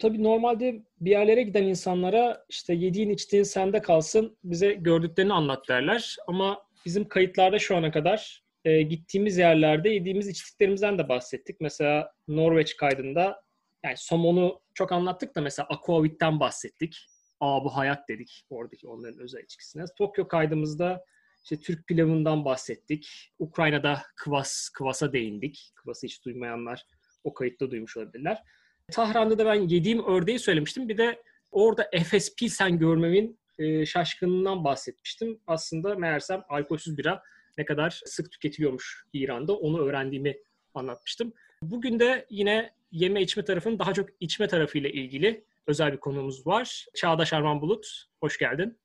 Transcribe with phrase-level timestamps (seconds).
[0.00, 6.16] Tabii normalde bir yerlere giden insanlara işte yediğin içtiğin sende kalsın bize gördüklerini anlat derler.
[6.26, 11.60] Ama bizim kayıtlarda şu ana kadar e, gittiğimiz yerlerde yediğimiz içtiklerimizden de bahsettik.
[11.60, 13.42] Mesela Norveç kaydında
[13.84, 17.06] yani somonu çok anlattık da mesela aquavit'ten bahsettik.
[17.40, 19.84] Aa bu hayat dedik oradaki onların özel içkisine.
[19.98, 21.04] Tokyo kaydımızda
[21.42, 23.32] işte Türk pilavından bahsettik.
[23.38, 25.72] Ukrayna'da kıvas, kıvasa değindik.
[25.74, 26.86] Kıvası hiç duymayanlar
[27.24, 28.42] o kayıtta duymuş olabilirler.
[28.90, 30.88] Tahran'da da ben yediğim ördeği söylemiştim.
[30.88, 35.40] Bir de orada Efes Pilsen görmemin e, şaşkınlığından bahsetmiştim.
[35.46, 37.22] Aslında meğersem alkolsüz bira
[37.58, 40.36] ne kadar sık tüketiliyormuş İran'da onu öğrendiğimi
[40.74, 41.32] anlatmıştım.
[41.62, 46.86] Bugün de yine yeme içme tarafının daha çok içme tarafıyla ilgili özel bir konumuz var.
[46.94, 48.78] Çağdaş Arman Bulut, hoş geldin.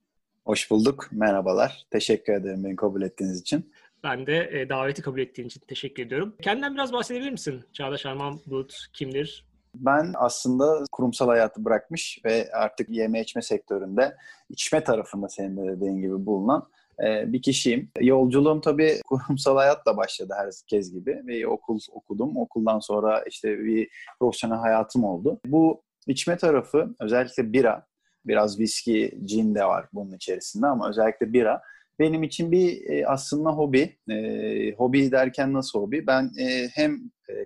[0.45, 1.85] Hoş bulduk, merhabalar.
[1.91, 3.73] Teşekkür ederim beni kabul ettiğiniz için.
[4.03, 6.35] Ben de e, daveti kabul ettiğin için teşekkür ediyorum.
[6.41, 7.63] Kendinden biraz bahsedebilir misin?
[7.73, 9.45] Çağdaş Arman Bulut kimdir?
[9.79, 14.15] Ben aslında kurumsal hayatı bırakmış ve artık yeme içme sektöründe
[14.49, 16.67] içme tarafında senin de dediğin gibi bulunan
[17.03, 17.91] e, bir kişiyim.
[18.01, 21.21] Yolculuğum tabii kurumsal hayatla başladı herkes gibi.
[21.27, 22.37] Ve okul okudum.
[22.37, 25.39] Okuldan sonra işte bir profesyonel hayatım oldu.
[25.45, 27.85] Bu içme tarafı özellikle bira,
[28.25, 31.61] biraz viski, cin de var bunun içerisinde ama özellikle bira
[31.99, 33.97] benim için bir e, aslında hobi.
[34.09, 36.07] E, hobi derken nasıl hobi?
[36.07, 36.31] Ben
[36.73, 36.99] hem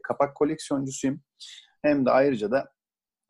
[0.03, 1.21] kapak koleksiyoncusuyum
[1.81, 2.72] hem de ayrıca da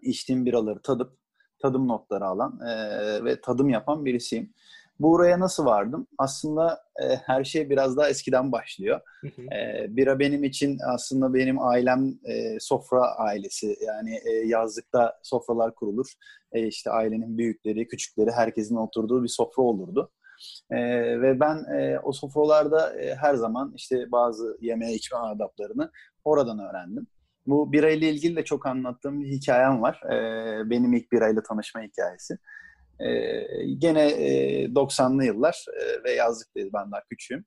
[0.01, 1.19] içtiğim biraları tadıp
[1.61, 4.53] tadım notları alan e, ve tadım yapan birisiyim.
[4.99, 6.07] Buraya nasıl vardım?
[6.17, 9.01] Aslında e, her şey biraz daha eskiden başlıyor.
[9.55, 13.77] E, bira benim için aslında benim ailem e, sofra ailesi.
[13.81, 16.13] Yani e, yazlıkta sofralar kurulur.
[16.51, 20.11] E, işte ailenin büyükleri, küçükleri herkesin oturduğu bir sofra olurdu.
[20.71, 20.77] E,
[21.21, 25.91] ve ben e, o sofralarda e, her zaman işte bazı yeme içme adaplarını
[26.23, 27.07] oradan öğrendim.
[27.47, 30.01] Bu birayla ilgili de çok anlattığım bir hikayem var.
[30.05, 32.37] E, benim ilk birayla tanışma hikayesi.
[32.99, 33.09] E,
[33.77, 37.45] gene e, 90'lı yıllar e, ve yazlıktayız ben daha küçüğüm.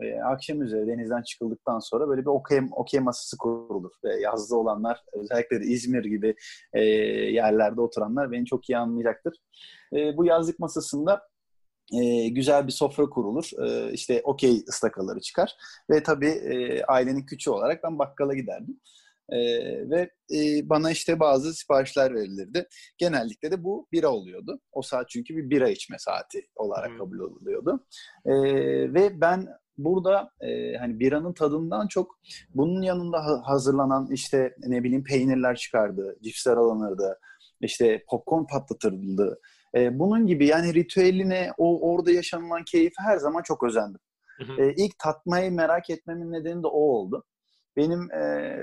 [0.00, 3.92] E, akşam üzeri denizden çıkıldıktan sonra böyle bir okey, okey masası kurulur.
[4.04, 6.34] Ve yazlı olanlar özellikle de İzmir gibi
[6.72, 6.84] e,
[7.32, 9.34] yerlerde oturanlar beni çok iyi anlayacaktır.
[9.96, 11.22] E, bu yazlık masasında
[11.92, 13.50] e, güzel bir sofra kurulur.
[13.66, 15.56] E, işte okey ıstakaları çıkar.
[15.90, 18.80] Ve tabii e, ailenin küçüğü olarak ben bakkala giderdim.
[19.28, 19.38] E,
[19.90, 22.68] ve e, bana işte bazı siparişler verilirdi.
[22.98, 24.60] Genellikle de bu bira oluyordu.
[24.72, 26.98] O saat çünkü bir bira içme saati olarak hmm.
[26.98, 27.86] kabul ediliyordu.
[28.26, 28.32] E,
[28.94, 32.18] ve ben burada e, hani biranın tadından çok
[32.54, 37.18] bunun yanında hazırlanan işte ne bileyim peynirler çıkardı, cipsler alınırdı,
[37.60, 39.40] işte popcorn patlatırdı.
[39.74, 44.00] E, bunun gibi yani ritüeline, o orada yaşanılan keyfi her zaman çok özendim.
[44.38, 44.62] Hı hı.
[44.62, 47.24] E, ilk tatmayı merak etmemin nedeni de o oldu.
[47.76, 48.20] Benim e,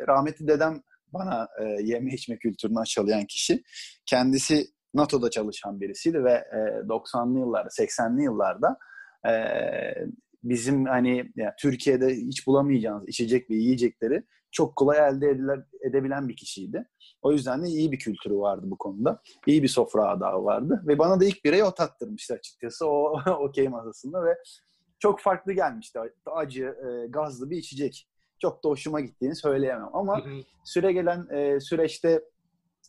[0.07, 0.81] rahmetli dedem
[1.13, 3.63] bana e, yeme içme kültürünü aşılayan kişi.
[4.05, 8.77] Kendisi NATO'da çalışan birisiydi ve e, 90'lı yıllarda, 80'li yıllarda
[9.27, 9.33] e,
[10.43, 16.35] bizim hani yani Türkiye'de hiç bulamayacağınız içecek ve yiyecekleri çok kolay elde ediler, edebilen bir
[16.35, 16.87] kişiydi.
[17.21, 19.21] O yüzden de iyi bir kültürü vardı bu konuda.
[19.47, 20.83] İyi bir sofra adabı vardı.
[20.87, 24.37] Ve bana da ilk bireyi o tattırmıştı açıkçası o okey masasında ve
[24.99, 25.99] çok farklı gelmişti.
[26.25, 28.07] Acı, e, gazlı bir içecek
[28.41, 29.89] çok da hoşuma gittiğini söyleyemem.
[29.93, 30.23] Ama
[30.63, 32.21] süre gelen e, süreçte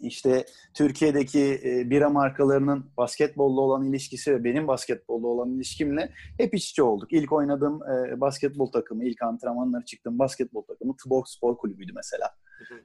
[0.01, 0.45] işte
[0.75, 6.83] Türkiye'deki e, bira markalarının basketbolla olan ilişkisi ve benim basketbolla olan ilişkimle hep iç içe
[6.83, 7.13] olduk.
[7.13, 12.31] İlk oynadığım e, basketbol takımı, ilk antrenmanlara çıktığım basketbol takımı Tuborg Spor Kulübü'ydü mesela.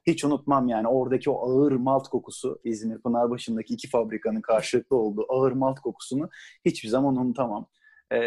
[0.08, 5.52] Hiç unutmam yani oradaki o ağır malt kokusu İzmir Pınarbaşı'ndaki iki fabrikanın karşılıklı olduğu ağır
[5.52, 6.30] malt kokusunu
[6.66, 7.68] hiçbir zaman unutamam.
[8.12, 8.20] E,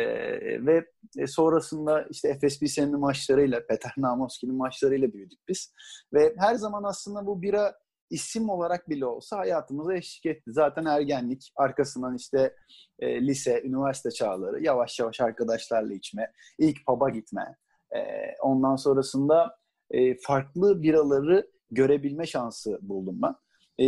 [0.67, 0.87] ve
[1.27, 5.75] sonrasında işte Efes Pilsen'in maçlarıyla, Peter Namoski'nin maçlarıyla büyüdük biz.
[6.13, 7.75] Ve her zaman aslında bu bira
[8.11, 10.53] isim olarak bile olsa hayatımıza eşlik etti.
[10.53, 12.55] Zaten ergenlik, arkasından işte
[12.99, 17.57] e, lise, üniversite çağları, yavaş yavaş arkadaşlarla içme, ilk pub'a gitme.
[17.97, 18.01] E,
[18.43, 19.59] ondan sonrasında
[19.91, 23.35] e, farklı biraları görebilme şansı buldum ben.
[23.81, 23.85] E,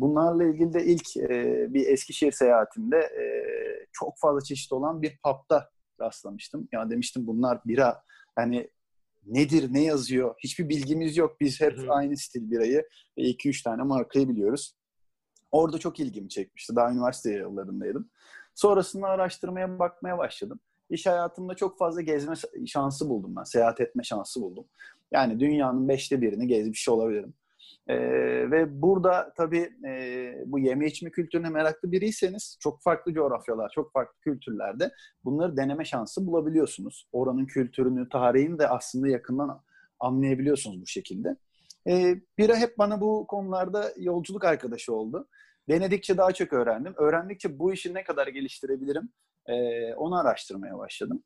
[0.00, 3.24] bunlarla ilgili de ilk e, bir Eskişehir seyahatimde e,
[3.92, 5.70] çok fazla çeşit olan bir pub'da
[6.00, 6.68] rastlamıştım.
[6.72, 8.02] Ya demiştim bunlar bira
[8.36, 8.70] hani
[9.26, 11.40] nedir, ne yazıyor hiçbir bilgimiz yok.
[11.40, 11.92] Biz hep Hı-hı.
[11.92, 12.84] aynı stil birayı
[13.18, 14.76] ve 2-3 tane markayı biliyoruz.
[15.52, 16.76] Orada çok ilgimi çekmişti.
[16.76, 18.10] Daha üniversite yıllarındaydım.
[18.54, 20.60] Sonrasında araştırmaya bakmaya başladım.
[20.90, 22.34] İş hayatımda çok fazla gezme
[22.66, 23.42] şansı buldum ben.
[23.42, 24.64] Seyahat etme şansı buldum.
[25.12, 27.34] Yani dünyanın beşte birini gezmiş olabilirim.
[27.90, 27.96] E,
[28.50, 34.20] ve burada tabii e, bu yeme içme kültürüne meraklı biriyseniz çok farklı coğrafyalar, çok farklı
[34.20, 34.90] kültürlerde
[35.24, 37.08] bunları deneme şansı bulabiliyorsunuz.
[37.12, 39.62] Oranın kültürünü, tarihini de aslında yakından
[40.00, 41.36] anlayabiliyorsunuz bu şekilde.
[41.88, 45.28] E, bira hep bana bu konularda yolculuk arkadaşı oldu.
[45.68, 46.94] Denedikçe daha çok öğrendim.
[46.96, 49.08] Öğrendikçe bu işi ne kadar geliştirebilirim
[49.46, 49.54] e,
[49.94, 51.22] onu araştırmaya başladım.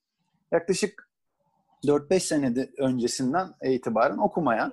[0.53, 1.09] Yaklaşık
[1.87, 4.73] 4-5 sene öncesinden itibaren okumaya,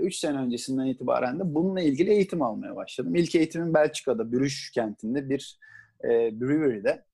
[0.00, 3.14] 3 sene öncesinden itibaren de bununla ilgili eğitim almaya başladım.
[3.14, 5.58] İlk eğitimim Belçika'da, Brüş kentinde bir
[6.04, 7.04] e, brewery'de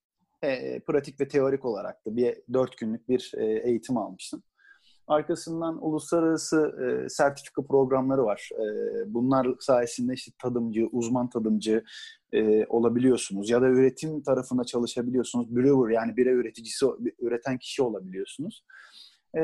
[0.43, 4.43] e, pratik ve teorik olarak da bir 4 günlük bir e, eğitim almıştım.
[5.07, 8.51] Arkasından uluslararası e, sertifika programları var.
[8.53, 8.65] E,
[9.15, 11.85] bunlar sayesinde işte tadımcı, uzman tadımcı
[12.33, 13.51] e, olabiliyorsunuz.
[13.51, 15.57] Ya da üretim tarafında çalışabiliyorsunuz.
[15.57, 16.87] Brewer yani bira üreticisi,
[17.19, 18.65] üreten kişi olabiliyorsunuz.
[19.37, 19.43] E,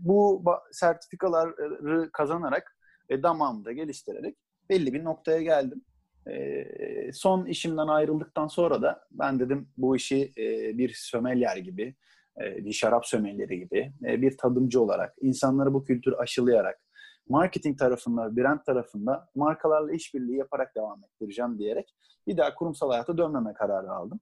[0.00, 2.76] bu sertifikaları kazanarak
[3.10, 4.36] ve damağımı da geliştirerek
[4.70, 5.84] belli bir noktaya geldim.
[6.30, 11.94] E, son işimden ayrıldıktan sonra da ben dedim bu işi e, bir sömelyer gibi
[12.40, 16.80] e, bir şarap sömelleri gibi e, bir tadımcı olarak insanları bu kültür aşılayarak
[17.28, 21.94] marketing tarafında, brand tarafında markalarla işbirliği yaparak devam ettireceğim diyerek
[22.26, 24.20] bir daha kurumsal hayata dönmeme kararı aldım.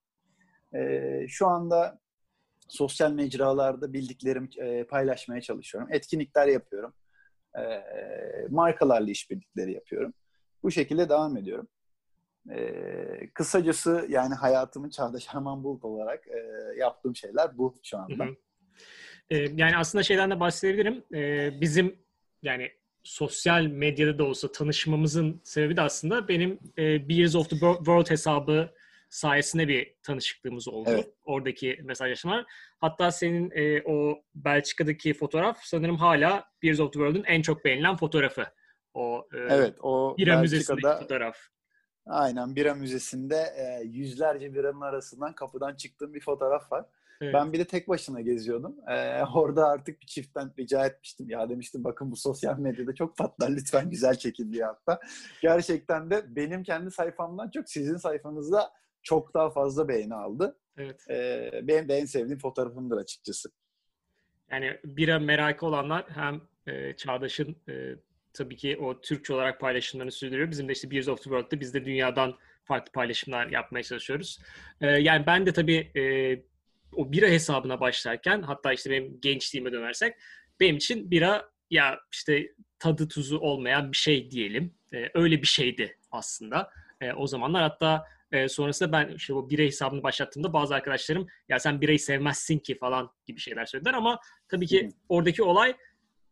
[0.74, 1.98] E, şu anda
[2.68, 4.48] sosyal mecralarda bildiklerimi
[4.86, 5.92] paylaşmaya çalışıyorum.
[5.92, 6.94] Etkinlikler yapıyorum.
[8.50, 10.14] Markalarla işbirlikleri yapıyorum.
[10.62, 11.68] Bu şekilde devam ediyorum.
[12.50, 16.38] E, kısacası yani hayatımın Çağdaş Arman Bulut olarak e,
[16.78, 18.24] yaptığım şeyler bu şu anda.
[18.24, 18.34] Hı hı.
[19.30, 21.04] E, yani aslında şeyden de bahsedebilirim.
[21.14, 21.98] E, bizim
[22.42, 22.70] yani
[23.02, 28.70] sosyal medyada da olsa tanışmamızın sebebi de aslında benim e, Beers of the World hesabı
[29.08, 30.90] sayesinde bir tanışıklığımız oldu.
[30.92, 31.08] Evet.
[31.24, 32.44] Oradaki mesajlaşmalar.
[32.78, 37.96] Hatta senin e, o Belçika'daki fotoğraf sanırım hala Beers of the World'un en çok beğenilen
[37.96, 38.46] fotoğrafı.
[38.94, 41.36] O e, evet, o bira müzesindeki fotoğraf.
[42.06, 46.84] Aynen bira müzesinde e, yüzlerce biranın arasından kapıdan çıktığım bir fotoğraf var.
[47.20, 47.34] Evet.
[47.34, 48.76] Ben bir de tek başına geziyordum.
[48.88, 51.30] Ee, orada artık bir çiftten rica etmiştim.
[51.30, 55.00] Ya demiştim bakın bu sosyal medyada çok patlar lütfen güzel çekin diye hatta.
[55.42, 58.70] Gerçekten de benim kendi sayfamdan çok sizin sayfanızda
[59.02, 60.58] çok daha fazla beğeni aldı.
[60.76, 61.10] Evet.
[61.10, 63.50] Ee, benim de en sevdiğim fotoğrafımdır açıkçası.
[64.50, 67.94] Yani bira merakı olanlar hem e, Çağdaş'ın e,
[68.32, 70.50] tabii ki o Türkçe olarak paylaşımlarını sürdürüyor.
[70.50, 74.38] Bizim de işte Beers of the World'da biz de dünyadan farklı paylaşımlar yapmaya çalışıyoruz.
[74.80, 76.02] Ee, yani ben de tabii e,
[76.92, 80.14] o bira hesabına başlarken hatta işte benim gençliğime dönersek
[80.60, 84.74] benim için bira ya işte tadı tuzu olmayan bir şey diyelim.
[84.92, 86.70] E, öyle bir şeydi aslında.
[87.00, 91.58] E, o zamanlar hatta e, sonrasında ben işte o bira hesabını başlattığımda bazı arkadaşlarım ya
[91.58, 95.74] sen birayı sevmezsin ki falan gibi şeyler söylediler ama tabii ki oradaki olay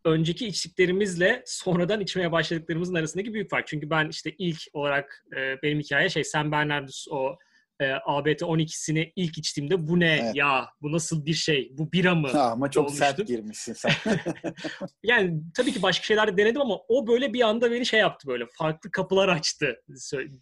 [0.05, 3.67] önceki içtiklerimizle sonradan içmeye başladıklarımızın arasındaki büyük fark.
[3.67, 7.37] Çünkü ben işte ilk olarak e, benim hikaye şey Sam Bernardus o
[7.81, 10.37] e, ABT 12'sini ilk içtiğimde bu ne evet.
[10.37, 12.29] ya bu nasıl bir şey bu bira mı?
[12.29, 13.07] Ha, ama çok olmuştum.
[13.07, 13.93] sert girmişsin sen.
[15.03, 18.29] yani tabii ki başka şeyler de denedim ama o böyle bir anda beni şey yaptı
[18.29, 19.83] böyle farklı kapılar açtı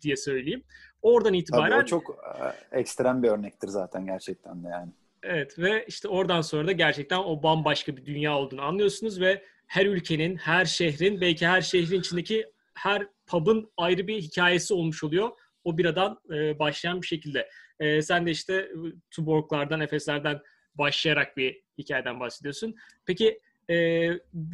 [0.02, 0.62] diye söyleyeyim.
[1.02, 1.70] Oradan itibaren...
[1.70, 2.19] Tabii o çok
[2.72, 4.92] ekstrem bir örnektir zaten gerçekten de yani.
[5.22, 9.86] Evet ve işte oradan sonra da gerçekten o bambaşka bir dünya olduğunu anlıyorsunuz ve her
[9.86, 15.31] ülkenin, her şehrin, belki her şehrin içindeki her pub'ın ayrı bir hikayesi olmuş oluyor.
[15.64, 17.49] O biradan e, başlayan bir şekilde.
[17.81, 18.76] E, sen de işte e,
[19.11, 20.40] Tuborg'lardan, Efeslerden
[20.75, 22.75] başlayarak bir hikayeden bahsediyorsun.
[23.06, 23.40] Peki
[23.70, 23.75] e,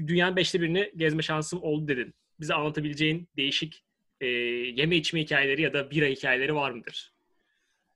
[0.06, 2.14] dünyanın beşte birini gezme şansım oldu dedin.
[2.40, 3.84] Bize anlatabileceğin değişik
[4.20, 7.12] e, yeme içme hikayeleri ya da bira hikayeleri var mıdır?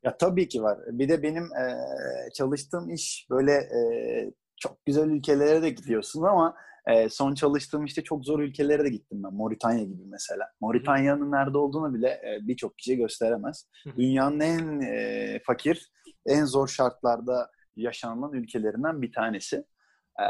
[0.02, 0.78] Ya tabii ki var.
[0.86, 1.64] Bir de benim e,
[2.34, 3.78] çalıştığım iş böyle e,
[4.56, 9.22] çok güzel ülkelere de gidiyorsun ama e, son çalıştığım işte çok zor ülkelere de gittim
[9.24, 9.34] ben.
[9.34, 10.50] Moritanya gibi mesela.
[10.60, 13.68] Moritanya'nın nerede olduğunu bile e, birçok kişi gösteremez.
[13.96, 15.92] Dünyanın en e, fakir,
[16.26, 19.64] en zor şartlarda yaşanılan ülkelerinden bir tanesi.
[20.18, 20.24] E,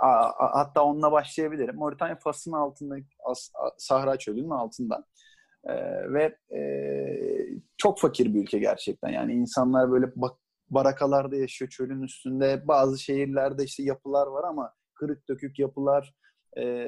[0.00, 1.76] a, a, hatta onunla başlayabilirim.
[1.76, 5.04] Moritanya Fas'ın altında, As, Sahra Çölü'nün altında.
[5.64, 5.74] E,
[6.12, 6.60] ve e,
[7.76, 9.08] çok fakir bir ülke gerçekten.
[9.08, 10.38] Yani insanlar böyle bak,
[10.70, 12.68] barakalarda yaşıyor çölün üstünde.
[12.68, 16.14] Bazı şehirlerde işte yapılar var ama kırık dökük yapılar.
[16.58, 16.84] E,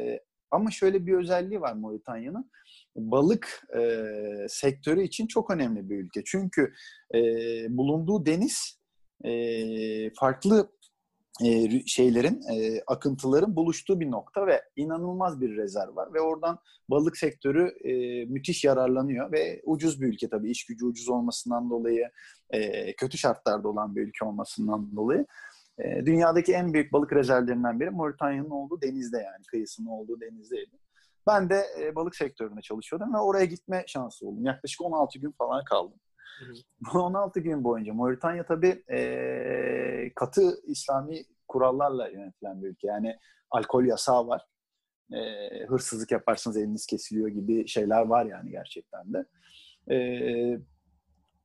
[0.50, 2.50] ama şöyle bir özelliği var Moritanya'nın.
[2.97, 4.07] Balık e,
[4.49, 6.23] sektörü için çok önemli bir ülke.
[6.26, 6.73] Çünkü
[7.14, 7.19] e,
[7.69, 8.81] bulunduğu deniz
[9.25, 10.71] e, farklı
[11.45, 16.14] e, şeylerin, e, akıntıların buluştuğu bir nokta ve inanılmaz bir rezerv var.
[16.14, 16.59] Ve oradan
[16.90, 20.50] balık sektörü e, müthiş yararlanıyor ve ucuz bir ülke tabii.
[20.50, 22.11] iş gücü ucuz olmasından dolayı,
[22.50, 25.26] e, kötü şartlarda olan bir ülke olmasından dolayı.
[25.85, 30.79] E, dünyadaki en büyük balık rezervlerinden biri Moritanya'nın olduğu denizde yani kıyısının olduğu denizdeydi.
[31.27, 34.45] Ben de e, balık sektöründe çalışıyordum ve oraya gitme şansı buldum.
[34.47, 35.99] Yaklaşık 16 gün falan kaldım.
[36.81, 42.87] Bu 16 gün boyunca Moritanya tabii e, katı İslami kurallarla yönetilen bir ülke.
[42.87, 43.19] Yani
[43.51, 44.47] alkol yasağı var.
[45.13, 45.19] e,
[45.67, 49.25] hırsızlık yaparsanız eliniz kesiliyor gibi şeyler var yani gerçekten de.
[49.95, 49.97] E,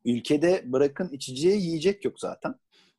[0.06, 2.56] ülkede bırakın içeceği yiyecek yok zaten.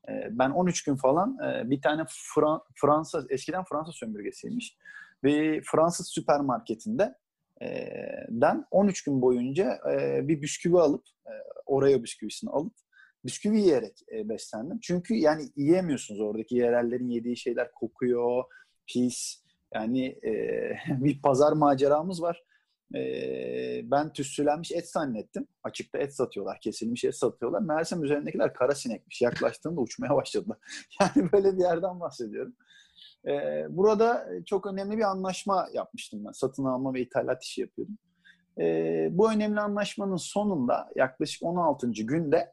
[0.09, 4.77] E, ben 13 gün falan e, bir tane Fran Fransa, eskiden Fransa sömürgesiymiş.
[5.25, 7.15] Ve Fransız süpermarketinde
[7.63, 7.91] e,
[8.29, 11.05] den 13 gün boyunca e, bir bisküvi alıp,
[11.67, 12.73] oraya bisküvisini alıp
[13.25, 14.79] bisküvi yiyerek beslendim.
[14.83, 18.45] Çünkü yani yiyemiyorsunuz oradaki yerellerin yediği şeyler kokuyor,
[18.87, 19.43] pis.
[19.75, 20.19] Yani
[20.89, 22.43] bir pazar maceramız var.
[22.95, 23.01] E,
[23.91, 25.47] ben tüssülenmiş et zannettim.
[25.63, 27.61] Açıkta et satıyorlar, kesilmiş et satıyorlar.
[27.61, 29.23] Meğersem üzerindekiler kara sinekmiş.
[29.23, 30.59] Yaklaştığımda uçmaya başladılar.
[31.01, 32.57] Yani böyle bir yerden bahsediyorum.
[33.27, 33.33] E,
[33.69, 36.33] burada çok önemli bir anlaşma yapmıştım ben.
[36.33, 37.99] Satın alma ve ithalat işi yapıyordum.
[38.59, 41.91] E, bu önemli anlaşmanın sonunda yaklaşık 16.
[41.91, 42.53] günde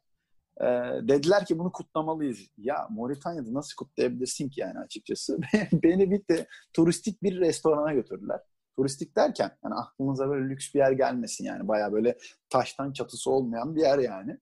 [0.62, 0.66] e,
[1.08, 2.40] dediler ki bunu kutlamalıyız.
[2.58, 5.38] Ya Moritanya'da nasıl kutlayabilirsin ki yani açıkçası?
[5.74, 8.40] Beni bir de turistik bir restorana götürdüler.
[8.76, 11.68] Turistik derken yani aklınıza böyle lüks bir yer gelmesin yani.
[11.68, 12.18] Baya böyle
[12.50, 14.38] taştan çatısı olmayan bir yer yani.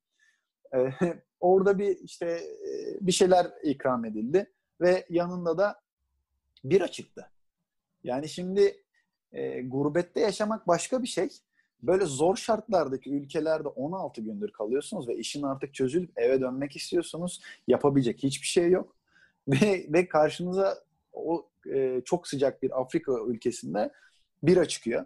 [0.75, 0.89] E,
[1.39, 2.41] orada bir işte
[3.01, 5.81] bir şeyler ikram edildi ve yanında da
[6.63, 7.31] bira çıktı.
[8.03, 8.83] Yani şimdi
[9.31, 11.29] e, gurbette yaşamak başka bir şey
[11.81, 17.41] böyle zor şartlardaki ülkelerde 16 gündür kalıyorsunuz ve işin artık çözülüp eve dönmek istiyorsunuz.
[17.67, 18.95] Yapabilecek hiçbir şey yok.
[19.47, 20.77] Ve, ve karşınıza
[21.13, 23.91] o e, çok sıcak bir Afrika ülkesinde
[24.43, 25.05] bira çıkıyor.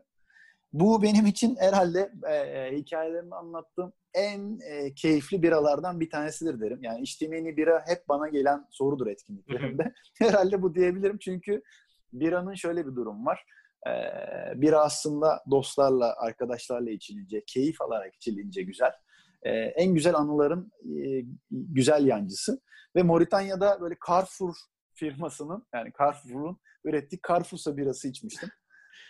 [0.74, 6.80] Bu benim için herhalde e, e, hikayelerimi anlattığım en e, keyifli biralardan bir tanesidir derim.
[6.84, 9.94] Yani içtiğim en iyi bira hep bana gelen sorudur etkinliklerimde.
[10.20, 11.62] herhalde bu diyebilirim çünkü
[12.13, 13.46] biranın şöyle bir durum var
[13.88, 18.92] ee, biri aslında dostlarla, arkadaşlarla içilince, keyif alarak içilince güzel.
[19.44, 22.62] Ee, en güzel anıların e, güzel yancısı.
[22.96, 24.56] Ve Moritanya'da böyle Carrefour
[24.94, 28.50] firmasının, yani Carrefour'un ürettiği Carrefour'sa birası içmiştim.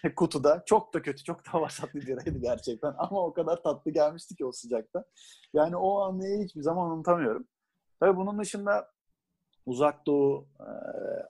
[0.16, 0.64] Kutuda.
[0.66, 2.94] Çok da kötü, çok da vasat bir biraydı gerçekten.
[2.98, 5.06] Ama o kadar tatlı gelmişti ki o sıcakta.
[5.54, 7.48] Yani o anıyı hiçbir zaman unutamıyorum.
[8.00, 8.92] Tabii bunun dışında
[9.66, 10.70] Uzak Doğu, e,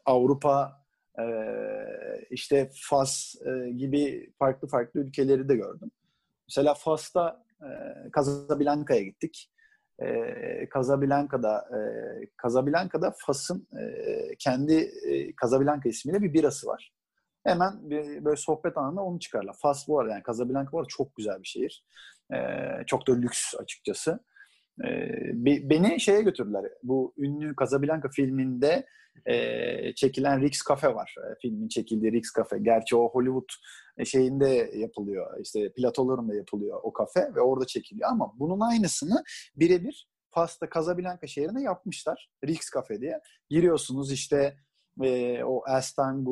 [0.06, 0.86] Avrupa,
[1.20, 5.92] ee, işte Fas e, gibi farklı farklı ülkeleri de gördüm.
[6.50, 7.68] Mesela Fas'ta e,
[8.16, 9.52] Casablanca'ya gittik.
[10.00, 10.08] E,
[10.74, 11.80] Casablanca'da e,
[12.44, 14.74] Casablanca'da Fas'ın e, kendi
[15.08, 16.94] e, Casablanca ismiyle bir birası var.
[17.46, 19.56] Hemen bir, böyle sohbet anında onu çıkarlar.
[19.62, 21.86] Fas bu arada yani Casablanca bu arada çok güzel bir şehir.
[22.34, 22.38] E,
[22.88, 24.20] çok da lüks açıkçası.
[24.86, 24.90] E,
[25.70, 26.66] beni şeye götürdüler.
[26.84, 28.86] Bu ünlü Casablanca filminde
[29.26, 31.16] e, çekilen Rix Cafe var.
[31.18, 32.58] E, filmin çekildiği Rix Cafe.
[32.62, 33.50] Gerçi o Hollywood
[34.06, 35.40] şeyinde yapılıyor.
[35.42, 38.10] İşte platolarında yapılıyor o kafe ve orada çekiliyor.
[38.10, 39.24] Ama bunun aynısını
[39.56, 42.30] birebir Fas'ta Casablanca şehrine yapmışlar.
[42.46, 43.20] Rix Cafe diye.
[43.50, 44.58] Giriyorsunuz işte
[45.04, 46.24] e, o As Time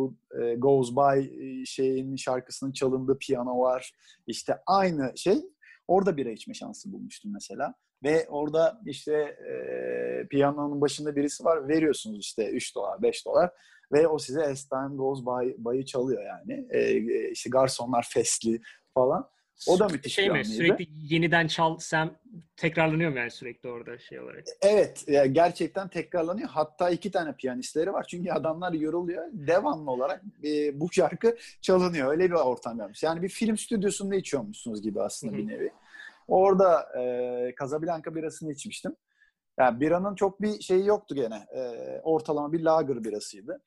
[0.42, 3.94] e, Goes By e, şeyin şarkısının çalındığı piyano var.
[4.28, 5.42] İşte aynı şey.
[5.88, 7.74] Orada bira içme şansı bulmuştum mesela.
[8.04, 11.68] Ve orada işte e, piyanonun başında birisi var.
[11.68, 13.52] Veriyorsunuz işte 3 dolar, 5 dolar.
[13.92, 16.68] Ve o size As Time Goes By, By'ı çalıyor yani.
[16.70, 17.02] E,
[17.32, 18.62] işte garsonlar fesli
[18.94, 19.30] falan.
[19.68, 20.38] O da müthiş şey bir mi?
[20.38, 20.50] anıydı.
[20.50, 22.12] Sürekli yeniden çal sen
[22.58, 24.44] tekrarlanıyor mu yani sürekli orada şey olarak?
[24.62, 25.06] Evet.
[25.32, 26.50] Gerçekten tekrarlanıyor.
[26.50, 28.06] Hatta iki tane piyanistleri var.
[28.10, 29.26] Çünkü adamlar yoruluyor.
[29.34, 32.12] Devamlı olarak e, bu şarkı çalınıyor.
[32.12, 33.04] Öyle bir ortam yapmış.
[33.04, 35.72] Yani bir film stüdyosunda içiyormuşsunuz gibi aslında bir nevi.
[36.28, 38.96] Orada e, Casablanca birasını içmiştim.
[39.60, 41.46] Yani biranın çok bir şeyi yoktu gene.
[41.56, 41.62] E,
[42.04, 43.62] ortalama bir lager birasıydı.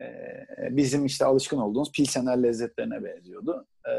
[0.00, 3.66] e, bizim işte alışkın olduğumuz pilsener lezzetlerine benziyordu.
[3.86, 3.92] E,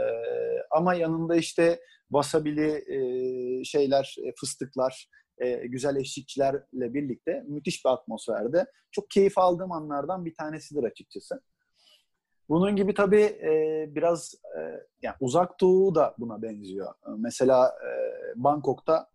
[0.72, 8.66] ama yanında işte wasabili e, şeyler, e, fıstıklar, e, güzel eşlikçilerle birlikte müthiş bir atmosferde.
[8.92, 11.42] Çok keyif aldığım anlardan bir tanesidir açıkçası.
[12.50, 14.60] Bunun gibi tabii e, biraz e,
[15.02, 16.94] yani uzak doğu da buna benziyor.
[17.18, 17.90] Mesela e,
[18.36, 19.10] Bangkok'ta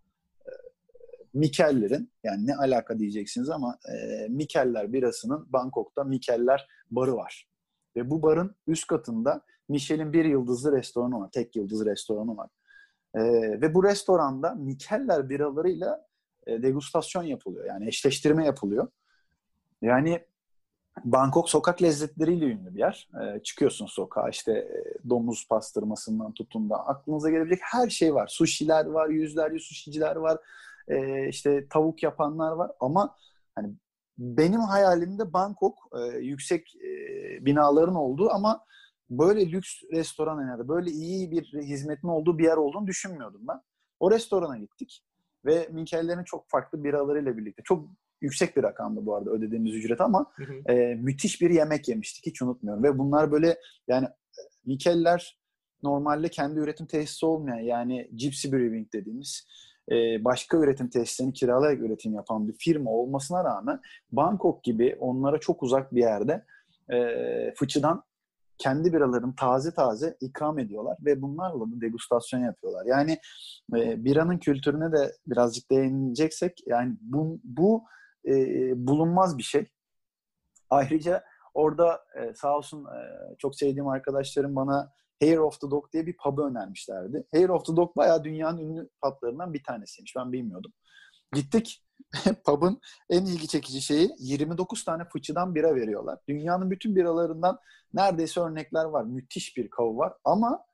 [1.34, 7.48] Mikeller'in yani ne alaka diyeceksiniz ama e, Mikeller birasının Bangkok'ta Mikeller barı var.
[7.96, 11.30] Ve bu barın üst katında Michelin bir yıldızlı restoranı var.
[11.32, 12.50] Tek yıldız restoranı var.
[13.14, 13.20] E,
[13.60, 16.06] ve bu restoranda Mikeller biralarıyla
[16.46, 17.64] e, degustasyon yapılıyor.
[17.64, 18.88] Yani eşleştirme yapılıyor.
[19.82, 20.24] Yani
[21.04, 23.08] Bangkok sokak lezzetleriyle ünlü bir yer.
[23.22, 28.26] E, çıkıyorsun sokağa işte e, domuz pastırmasından tutun da aklınıza gelebilecek her şey var.
[28.26, 30.38] Sushi'ler var, yüzlerce sushiciler var.
[30.88, 33.16] E, işte tavuk yapanlar var ama
[33.54, 33.74] hani
[34.18, 36.90] benim hayalimde Bangkok e, yüksek e,
[37.46, 38.64] binaların olduğu ama
[39.10, 43.60] böyle lüks restoran yani böyle iyi bir hizmetin olduğu bir yer olduğunu düşünmüyordum ben.
[44.00, 45.04] O restorana gittik
[45.44, 47.88] ve Minkellerin çok farklı biralarıyla birlikte çok
[48.20, 50.32] yüksek bir rakamdı bu arada ödediğimiz ücret ama
[50.68, 52.82] E, müthiş bir yemek yemiştik hiç unutmuyorum.
[52.82, 54.08] Ve bunlar böyle yani
[54.66, 55.38] Mikeller
[55.82, 59.46] normalde kendi üretim tesisi olmayan yani Gypsy Brewing dediğimiz
[59.90, 63.80] e, başka üretim tesislerini kiralayarak üretim yapan bir firma olmasına rağmen
[64.12, 66.44] Bangkok gibi onlara çok uzak bir yerde
[66.92, 68.02] e, fıçıdan
[68.58, 72.86] kendi biralarını taze taze ikram ediyorlar ve bunlarla da degustasyon yapıyorlar.
[72.86, 73.18] Yani
[73.76, 77.84] e, biranın kültürüne de birazcık değineceksek yani bu, bu
[78.74, 79.66] bulunmaz bir şey.
[80.70, 81.24] Ayrıca
[81.54, 82.86] orada sağ olsun
[83.38, 87.24] çok sevdiğim arkadaşlarım bana Hair of the Dog diye bir pub'ı önermişlerdi.
[87.34, 90.16] Hair of the Dog bayağı dünyanın ünlü pub'larından bir tanesiymiş.
[90.16, 90.72] Ben bilmiyordum.
[91.32, 91.80] Gittik.
[92.46, 92.80] pub'ın
[93.10, 96.18] en ilgi çekici şeyi 29 tane fıçıdan bira veriyorlar.
[96.28, 97.58] Dünyanın bütün biralarından
[97.94, 99.04] neredeyse örnekler var.
[99.04, 100.12] Müthiş bir kavu var.
[100.24, 100.64] Ama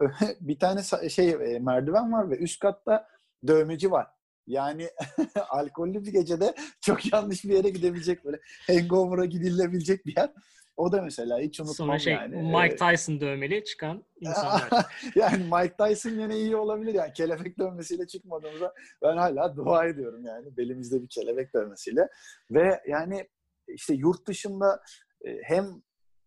[0.40, 3.08] bir tane şey e, merdiven var ve üst katta
[3.46, 4.06] dövmeci var.
[4.46, 4.90] Yani
[5.48, 10.32] alkollü bir gecede çok yanlış bir yere gidebilecek böyle hangover'a gidilebilecek bir yer.
[10.76, 12.36] O da mesela hiç unutmam Sonra şey, yani.
[12.36, 14.86] Mike Tyson dövmeli çıkan insanlar.
[15.14, 20.56] yani Mike Tyson yine iyi olabilir yani kelebek dövmesiyle çıkmadığımızda ben hala dua ediyorum yani
[20.56, 22.08] belimizde bir kelebek dövmesiyle.
[22.50, 23.28] Ve yani
[23.68, 24.82] işte yurt dışında
[25.24, 25.82] e, hem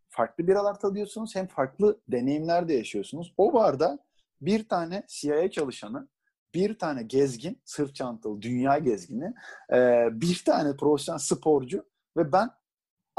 [0.10, 3.34] farklı biralar tadıyorsunuz hem farklı deneyimler de yaşıyorsunuz.
[3.38, 4.00] O barda
[4.42, 6.08] bir tane CIA çalışanı,
[6.54, 9.34] bir tane gezgin, sırt çantalı dünya gezgini,
[9.74, 11.86] e, bir tane profesyonel sporcu
[12.18, 12.50] ve ben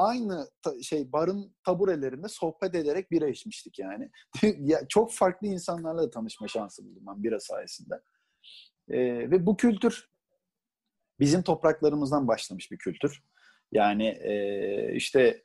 [0.01, 4.11] aynı ta, şey barın taburelerinde sohbet ederek bira içmiştik yani.
[4.59, 7.95] ya, çok farklı insanlarla da tanışma şansı buldum ben bira sayesinde.
[8.89, 8.99] E,
[9.31, 10.11] ve bu kültür
[11.21, 13.23] bizim topraklarımızdan başlamış bir kültür.
[13.73, 15.43] Yani e, işte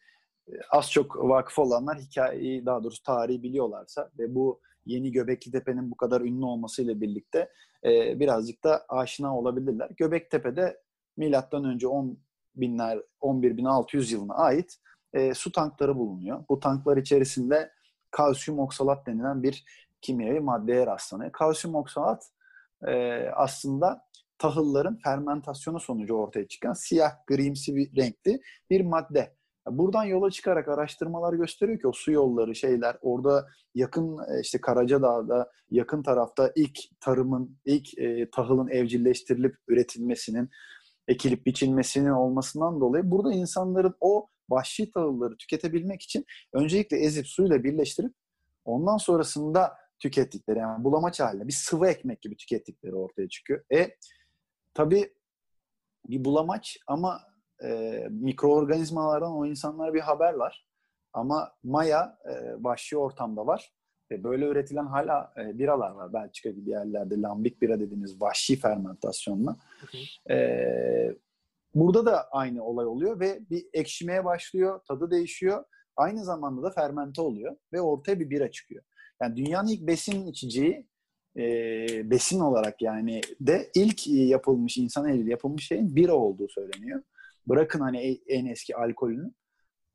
[0.72, 5.98] az çok vakıf olanlar hikayeyi daha doğrusu tarihi biliyorlarsa ve bu yeni Göbekli Tepe'nin bu
[5.98, 7.50] kadar ünlü olmasıyla birlikte
[7.86, 9.90] e, birazcık da aşina olabilirler.
[9.98, 10.82] Göbektepe'de
[11.18, 12.25] milattan önce 10
[12.56, 14.78] binler 11.600 yılına ait
[15.14, 16.44] e, su tankları bulunuyor.
[16.50, 17.72] Bu tanklar içerisinde
[18.12, 19.66] kalsiyum oksalat denilen bir
[20.02, 21.32] kimyevi maddeye rastlanıyor.
[21.32, 22.24] Kalsiyum oksalat
[22.88, 24.02] e, aslında
[24.38, 29.36] tahılların fermentasyonu sonucu ortaya çıkan siyah grimsi bir renkli bir madde.
[29.70, 35.52] Buradan yola çıkarak araştırmalar gösteriyor ki o su yolları şeyler orada yakın e, işte Karacadağ'da
[35.72, 40.50] yakın tarafta ilk tarımın ilk e, tahılın evcilleştirilip üretilmesinin
[41.08, 48.14] ekilip biçilmesinin olmasından dolayı burada insanların o vahşi tahılları tüketebilmek için öncelikle ezip suyla birleştirip
[48.66, 53.64] ondan sonrasında tükettikleri yani bulamaç halinde bir sıvı ekmek gibi tükettikleri ortaya çıkıyor.
[53.74, 53.96] E
[54.74, 55.14] tabi
[56.10, 57.22] bir bulamaç ama
[57.64, 60.68] e, mikroorganizmalardan o insanlara bir haber var.
[61.14, 63.74] Ama maya e, vahşi ortamda var.
[64.12, 66.14] E, böyle üretilen hala e, biralar var.
[66.14, 69.58] Belçika gibi yerlerde lambik bira dediğimiz vahşi fermentasyonla.
[70.30, 70.38] E,
[71.76, 75.64] burada da aynı olay oluyor ve bir ekşimeye başlıyor, tadı değişiyor.
[75.98, 78.84] Aynı zamanda da fermente oluyor ve ortaya bir bira çıkıyor.
[79.22, 80.88] Yani dünyanın ilk besin içeceği
[81.38, 81.42] e,
[82.10, 87.04] besin olarak yani de ilk yapılmış insan eliyle yapılmış şeyin bira olduğu söyleniyor.
[87.48, 89.32] Bırakın hani en eski alkolünü.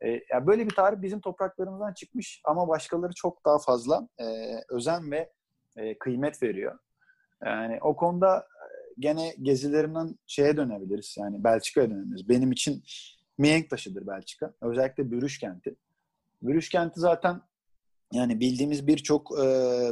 [0.05, 4.25] E, yani böyle bir tarih bizim topraklarımızdan çıkmış ama başkaları çok daha fazla e,
[4.69, 5.33] özen ve
[5.77, 6.79] e, kıymet veriyor.
[7.45, 8.65] Yani o konuda e,
[8.99, 11.17] gene gezilerimden şeye dönebiliriz.
[11.19, 12.29] Yani Belçika'ya dönebiliriz.
[12.29, 12.83] Benim için
[13.39, 14.55] mihenk taşıdır Belçika.
[14.61, 15.77] Özellikle Bürüş kenti.
[16.43, 17.41] Bürüş kenti zaten
[18.13, 19.45] yani bildiğimiz birçok e,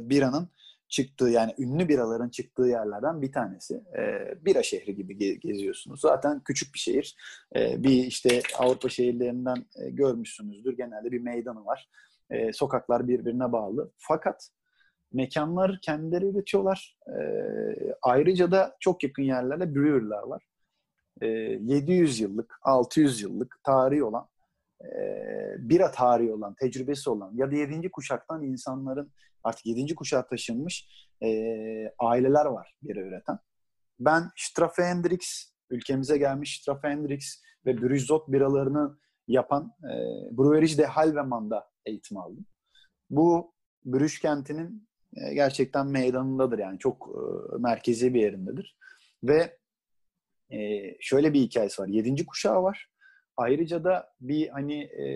[0.02, 0.48] biranın
[0.88, 3.74] çıktığı yani ünlü biraların çıktığı yerlerden bir tanesi.
[3.98, 6.00] E, bira şehri gibi geziyorsunuz.
[6.00, 7.16] Zaten küçük bir şehir.
[7.56, 10.76] E, bir işte Avrupa şehirlerinden e, görmüşsünüzdür.
[10.76, 11.88] Genelde bir meydanı var.
[12.30, 13.90] E, sokaklar birbirine bağlı.
[13.96, 14.50] Fakat
[15.12, 16.96] mekanlar kendileri üretiyorlar.
[17.06, 17.20] E,
[18.02, 20.42] ayrıca da çok yakın yerlerde brewer'lar var.
[21.20, 24.28] E, 700 yıllık, 600 yıllık tarihi olan
[25.58, 29.12] bira tarihi olan, tecrübesi olan ya da yedinci kuşaktan insanların
[29.44, 30.88] artık yedinci kuşağa taşınmış
[31.22, 31.28] e,
[31.98, 33.38] aileler var bira üreten.
[34.00, 39.92] Ben Straffe Hendrix, ülkemize gelmiş Straffe Hendrix ve Brüzzot biralarını yapan e,
[40.38, 42.46] Brewerij de Halveman'da eğitim aldım.
[43.10, 47.20] Bu Brüş kentinin e, gerçekten meydanındadır yani çok e,
[47.58, 48.76] merkezi bir yerindedir.
[49.24, 49.58] Ve
[50.50, 50.58] e,
[51.00, 51.88] şöyle bir hikayesi var.
[51.88, 52.90] Yedinci kuşağı var.
[53.38, 55.06] Ayrıca da bir hani e,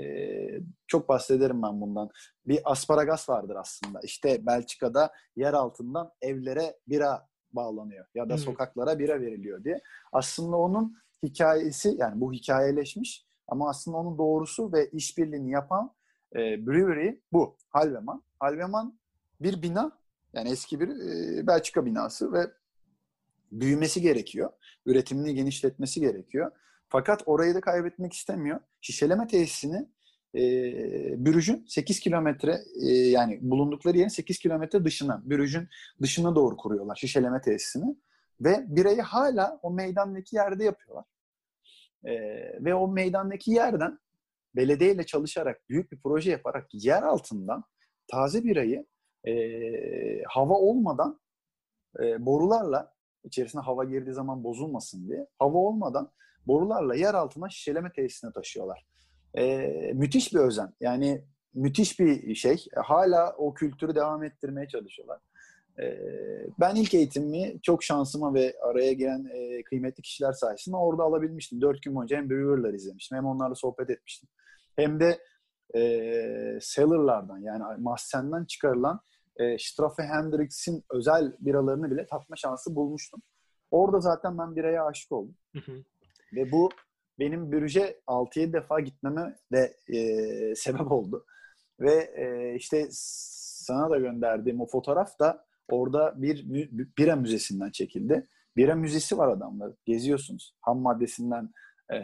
[0.86, 2.10] çok bahsederim ben bundan.
[2.46, 4.00] Bir asparagas vardır aslında.
[4.00, 8.42] İşte Belçika'da yer altından evlere bira bağlanıyor ya da hmm.
[8.42, 9.80] sokaklara bira veriliyor diye.
[10.12, 15.94] Aslında onun hikayesi yani bu hikayeleşmiş ama aslında onun doğrusu ve işbirliğini yapan
[16.34, 17.56] e, brewery bu.
[17.68, 18.22] Halveman.
[18.40, 18.98] Halveman
[19.40, 19.98] bir bina
[20.32, 22.50] yani eski bir e, Belçika binası ve
[23.52, 24.50] büyümesi gerekiyor.
[24.86, 26.52] Üretimini genişletmesi gerekiyor.
[26.92, 28.60] Fakat orayı da kaybetmek istemiyor.
[28.80, 29.88] Şişeleme tesisini
[30.34, 30.40] e,
[31.24, 35.68] Bürüj'ün 8 kilometre e, yani bulundukları yerin 8 kilometre dışına, Bürüj'ün
[36.02, 37.96] dışına doğru kuruyorlar şişeleme tesisini.
[38.40, 41.04] Ve birayı hala o meydandaki yerde yapıyorlar.
[42.04, 42.12] E,
[42.64, 43.98] ve o meydandaki yerden
[44.56, 47.64] belediyeyle çalışarak, büyük bir proje yaparak yer altından
[48.10, 48.86] taze birayı
[49.26, 49.32] e,
[50.22, 51.20] hava olmadan
[52.02, 56.12] e, borularla içerisine hava girdiği zaman bozulmasın diye hava olmadan
[56.46, 58.86] borularla yer altına şişeleme tesisine taşıyorlar.
[59.38, 60.74] E, müthiş bir özen.
[60.80, 61.24] Yani
[61.54, 62.64] müthiş bir şey.
[62.76, 65.20] Hala o kültürü devam ettirmeye çalışıyorlar.
[65.80, 65.98] E,
[66.60, 71.60] ben ilk eğitimimi çok şansıma ve araya giren e, kıymetli kişiler sayesinde orada alabilmiştim.
[71.60, 74.28] Dört gün boyunca hem brewer'lar izlemiştim hem onlarla sohbet etmiştim.
[74.76, 75.18] Hem de
[75.76, 79.00] e, cellarlardan yani mahzenden çıkarılan
[79.36, 83.22] e, Straffe Hendrix'in özel biralarını bile tatma şansı bulmuştum.
[83.70, 85.34] Orada zaten ben biraya aşık oldum.
[85.52, 85.84] Hı hı.
[86.32, 86.70] Ve bu
[87.18, 91.26] benim bürüje 6-7 defa gitmeme de e, sebep oldu.
[91.80, 96.44] Ve e, işte sana da gönderdiğim o fotoğraf da orada bir
[96.98, 98.28] bira müzesinden çekildi.
[98.56, 99.72] Bira müzesi var adamlar.
[99.84, 100.54] Geziyorsunuz.
[100.60, 101.50] Ham maddesinden
[101.92, 101.98] e,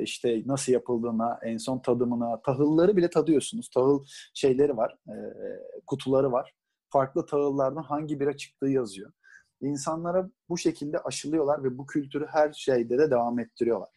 [0.00, 3.68] işte nasıl yapıldığına, en son tadımına, tahılları bile tadıyorsunuz.
[3.68, 4.04] Tahıl
[4.34, 5.14] şeyleri var, e,
[5.86, 6.52] kutuları var.
[6.88, 9.12] Farklı tahıllardan hangi bira çıktığı yazıyor.
[9.60, 13.88] İnsanlara bu şekilde aşılıyorlar ve bu kültürü her şeyde de devam ettiriyorlar.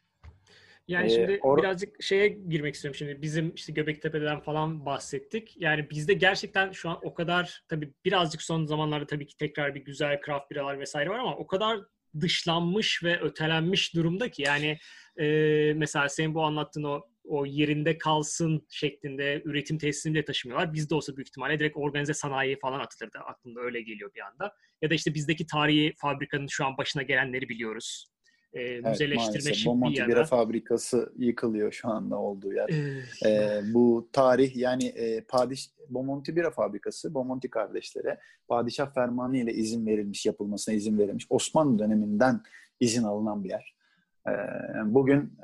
[0.87, 3.21] Yani ee, şimdi or- birazcık şeye girmek istiyorum şimdi.
[3.21, 5.55] Bizim işte Göbektepe'den falan bahsettik.
[5.61, 9.85] Yani bizde gerçekten şu an o kadar tabii birazcık son zamanlarda tabii ki tekrar bir
[9.85, 11.79] güzel craft biralar vesaire var ama o kadar
[12.21, 14.77] dışlanmış ve ötelenmiş durumda ki yani
[15.17, 20.73] e, mesela senin bu anlattığın o o yerinde kalsın şeklinde üretim tesisini bile taşımıyorlar.
[20.73, 23.17] Bizde olsa büyük ihtimalle direkt organize sanayi falan atılırdı.
[23.17, 24.55] Aklımda öyle geliyor bir anda.
[24.81, 28.13] Ya da işte bizdeki tarihi fabrikanın şu an başına gelenleri biliyoruz
[28.53, 30.09] e, evet, müzeleştirme şık bir yana.
[30.09, 32.69] Bira Fabrikası yıkılıyor şu anda olduğu yer.
[32.69, 39.53] Ee, e, bu tarih yani e, Padiş Bomonti Bira Fabrikası, Bomonti kardeşlere padişah fermanı ile
[39.53, 41.25] izin verilmiş, yapılmasına izin verilmiş.
[41.29, 42.41] Osmanlı döneminden
[42.79, 43.75] izin alınan bir yer.
[44.85, 45.37] Bugün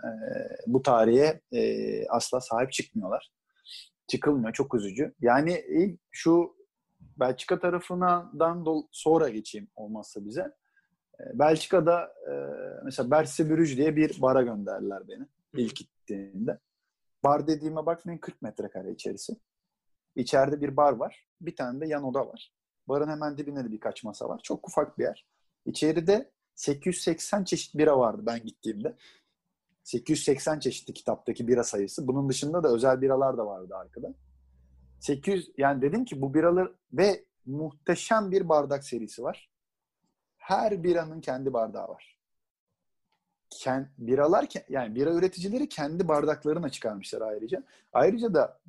[0.68, 1.42] bu tarihe
[2.10, 3.32] asla sahip çıkmıyorlar.
[4.08, 5.14] Çıkılmıyor, çok üzücü.
[5.22, 5.66] Yani
[6.12, 6.60] şu
[7.00, 10.52] Belçika tarafından sonra geçeyim olmazsa bize.
[11.34, 12.14] Belçika'da
[12.84, 16.60] mesela Berse Brüj diye bir bara gönderdiler beni ilk gittiğimde.
[17.24, 19.36] Bar dediğime bakmayın 40 metrekare içerisi.
[20.16, 21.28] İçeride bir bar var.
[21.42, 22.54] Bir tane de yan oda var.
[22.88, 24.40] Barın hemen dibinde de birkaç masa var.
[24.44, 25.28] Çok ufak bir yer.
[25.66, 28.96] İçeride 880 çeşit bira vardı ben gittiğimde.
[29.84, 32.08] 880 çeşitli kitaptaki bira sayısı.
[32.08, 34.14] Bunun dışında da özel biralar da vardı arkada.
[35.00, 39.50] 800 yani dedim ki bu biralar ve muhteşem bir bardak serisi var
[40.50, 42.18] her biranın kendi bardağı var.
[43.50, 47.64] Kend, biralar yani bira üreticileri kendi bardaklarına çıkarmışlar ayrıca.
[47.94, 48.60] Ayrıca da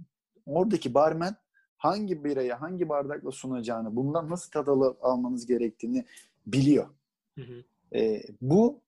[0.47, 1.37] oradaki barmen
[1.77, 4.67] hangi birayı hangi bardakla sunacağını, bundan nasıl tad
[5.01, 6.07] almanız gerektiğini
[6.47, 6.87] biliyor.
[7.35, 7.65] Hı hı.
[7.95, 8.81] E, bu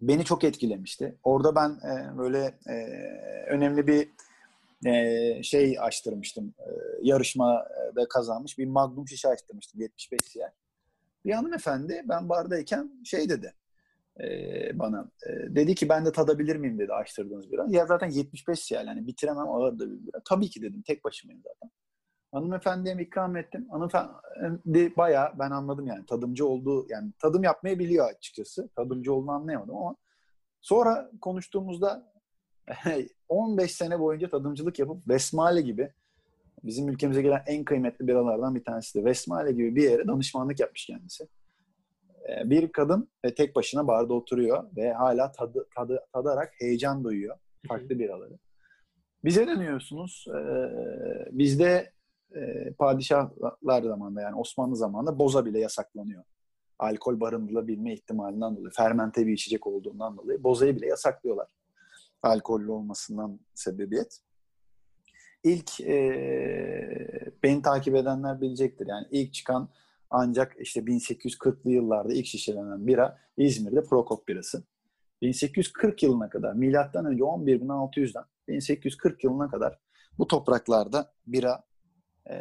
[0.00, 1.16] beni çok etkilemişti.
[1.22, 2.74] Orada ben e, böyle e,
[3.48, 4.08] önemli bir
[4.86, 6.54] e, şey açtırmıştım.
[6.58, 6.70] E,
[7.02, 10.52] yarışmada kazanmış bir Magnum şişe açtırmıştım 75 yer.
[11.24, 13.54] Bir hanımefendi ben bardayken şey dedi
[14.20, 15.10] e, bana.
[15.26, 17.66] E, dedi ki ben de tadabilir miyim dedi açtırdığınız bira.
[17.68, 20.20] Ya zaten 75 siyal yani bitiremem ağır da bir bira.
[20.24, 21.70] Tabii ki dedim tek başımayım zaten.
[22.32, 23.66] Hanımefendiye ikram ettim.
[23.70, 28.68] Hanımefendi bayağı ben anladım yani tadımcı olduğu yani tadım yapmayı biliyor açıkçası.
[28.76, 29.96] Tadımcı olduğunu anlayamadım ama
[30.60, 32.12] sonra konuştuğumuzda
[33.28, 35.92] 15 sene boyunca tadımcılık yapıp Besmale gibi
[36.64, 39.04] bizim ülkemize gelen en kıymetli biralardan bir tanesi de.
[39.04, 41.28] Vesmale gibi bir yere danışmanlık yapmış kendisi.
[42.28, 47.38] Ee, bir kadın ve tek başına barda oturuyor ve hala tadı, tadı, tadarak heyecan duyuyor
[47.68, 48.38] farklı biraları.
[49.24, 50.26] Bize dönüyorsunuz.
[50.28, 50.70] Ee,
[51.30, 51.92] bizde
[52.36, 56.24] e, padişahlar zamanında yani Osmanlı zamanında boza bile yasaklanıyor.
[56.78, 61.50] Alkol barındırılabilme ihtimalinden dolayı, fermente bir içecek olduğundan dolayı bozayı bile yasaklıyorlar.
[62.22, 64.20] Alkollü olmasından sebebiyet
[65.44, 68.86] ilk e, beni takip edenler bilecektir.
[68.86, 69.68] Yani ilk çıkan
[70.10, 74.64] ancak işte 1840'lı yıllarda ilk şişelenen bira İzmir'de Prokop birası.
[75.22, 79.78] 1840 yılına kadar milattan önce 11.600'den 1840 yılına kadar
[80.18, 81.64] bu topraklarda bira
[82.30, 82.34] e,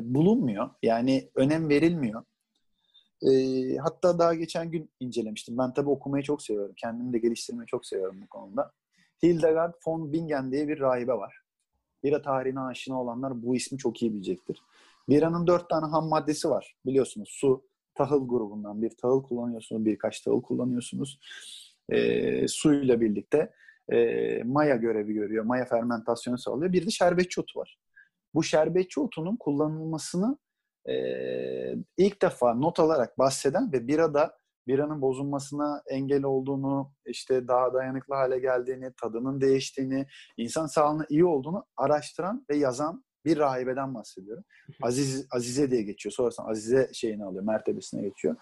[0.00, 0.70] bulunmuyor.
[0.82, 2.24] Yani önem verilmiyor.
[3.22, 3.30] E,
[3.76, 5.58] hatta daha geçen gün incelemiştim.
[5.58, 6.74] Ben tabii okumayı çok seviyorum.
[6.76, 8.72] Kendimi de geliştirmeyi çok seviyorum bu konuda.
[9.22, 11.42] Hildegard von Bingen diye bir rahibe var.
[12.04, 14.62] Bira tarihine aşina olanlar bu ismi çok iyi bilecektir.
[15.08, 16.76] Biranın dört tane ham maddesi var.
[16.86, 21.20] Biliyorsunuz su, tahıl grubundan bir tahıl kullanıyorsunuz, birkaç tahıl kullanıyorsunuz.
[21.88, 23.52] E, suyla birlikte
[23.92, 25.44] e, maya görevi görüyor.
[25.44, 26.72] Maya fermentasyonu sağlıyor.
[26.72, 27.78] Bir de şerbetçi otu var.
[28.34, 30.38] Bu şerbetçi otunun kullanılmasını
[30.88, 30.94] e,
[31.96, 38.38] ilk defa not alarak bahseden ve birada biranın bozulmasına engel olduğunu, işte daha dayanıklı hale
[38.38, 44.44] geldiğini, tadının değiştiğini, insan sağlığına iyi olduğunu araştıran ve yazan bir rahibeden bahsediyorum.
[44.82, 46.12] Aziz Azize diye geçiyor.
[46.12, 48.36] Sonrasında Azize şeyini alıyor, mertebesine geçiyor.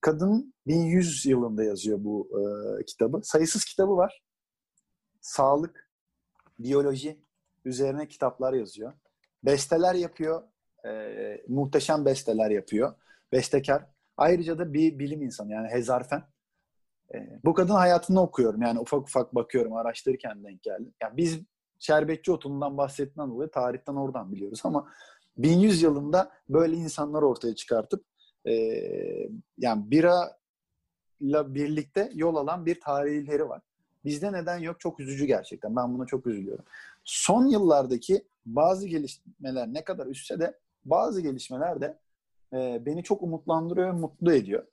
[0.00, 2.28] Kadın 1100 yılında yazıyor bu
[2.80, 3.20] e, kitabı.
[3.22, 4.22] Sayısız kitabı var.
[5.20, 5.90] Sağlık,
[6.58, 7.25] biyoloji
[7.66, 8.92] üzerine kitaplar yazıyor.
[9.44, 10.42] Besteler yapıyor.
[10.86, 12.94] E, muhteşem besteler yapıyor.
[13.32, 13.86] Bestekar.
[14.16, 16.22] Ayrıca da bir bilim insanı yani Hezarfen.
[17.14, 18.62] E, bu kadın hayatını okuyorum.
[18.62, 19.72] Yani ufak ufak bakıyorum.
[19.72, 20.90] Araştırırken denk geldi.
[21.02, 21.40] Yani biz
[21.78, 24.92] şerbetçi otundan bahsettiğinden dolayı tarihten oradan biliyoruz ama
[25.36, 28.04] 1100 yılında böyle insanlar ortaya çıkartıp
[28.46, 28.52] e,
[29.58, 30.38] yani bira
[31.20, 33.62] ile birlikte yol alan bir tarihleri var.
[34.04, 34.80] Bizde neden yok?
[34.80, 35.76] Çok üzücü gerçekten.
[35.76, 36.64] Ben buna çok üzülüyorum.
[37.06, 41.98] Son yıllardaki bazı gelişmeler ne kadar üstse de bazı gelişmeler de
[42.52, 44.66] e, beni çok umutlandırıyor mutlu ediyor.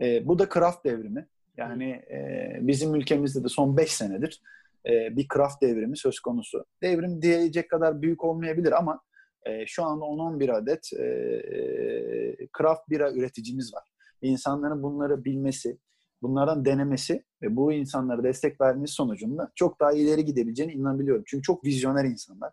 [0.00, 1.28] E, bu da craft devrimi.
[1.56, 4.42] Yani e, bizim ülkemizde de son 5 senedir
[4.86, 6.64] e, bir craft devrimi söz konusu.
[6.82, 9.00] Devrim diyecek kadar büyük olmayabilir ama
[9.46, 13.84] e, şu anda 10-11 adet e, craft bira üreticimiz var.
[14.22, 15.78] İnsanların bunları bilmesi,
[16.28, 21.24] bunlardan denemesi ve bu insanlara destek vermesi sonucunda çok daha ileri gidebileceğine inanabiliyorum.
[21.26, 22.52] Çünkü çok vizyoner insanlar.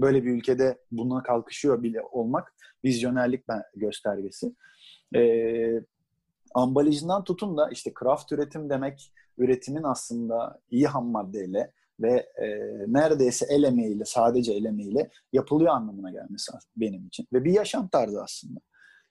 [0.00, 3.44] Böyle bir ülkede buna kalkışıyor bile olmak vizyonerlik
[3.76, 4.54] göstergesi.
[5.14, 5.82] Ee,
[6.54, 12.46] ambalajından tutun da işte craft üretim demek üretimin aslında iyi ham maddeyle ve e,
[12.86, 17.26] neredeyse el emeğiyle, sadece el emeğiyle yapılıyor anlamına gelmesi benim için.
[17.32, 18.60] Ve bir yaşam tarzı aslında.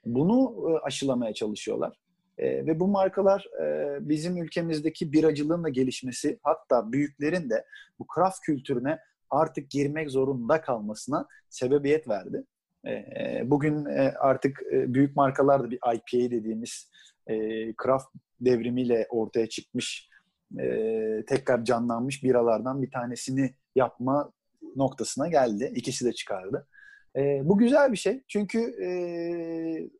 [0.05, 1.97] Bunu e, aşılamaya çalışıyorlar.
[2.37, 7.65] E, ve bu markalar e, bizim ülkemizdeki biracılığın da gelişmesi hatta büyüklerin de
[7.99, 12.43] bu craft kültürüne artık girmek zorunda kalmasına sebebiyet verdi.
[12.83, 16.91] E, e bugün e, artık e, büyük markalar da bir IPA dediğimiz
[17.27, 17.35] e,
[17.83, 18.07] craft
[18.41, 20.09] devrimiyle ortaya çıkmış
[20.59, 24.31] e, tekrar canlanmış biralardan bir tanesini yapma
[24.75, 25.71] noktasına geldi.
[25.75, 26.67] İkisi de çıkardı.
[27.17, 28.23] E, bu güzel bir şey.
[28.27, 28.89] Çünkü e,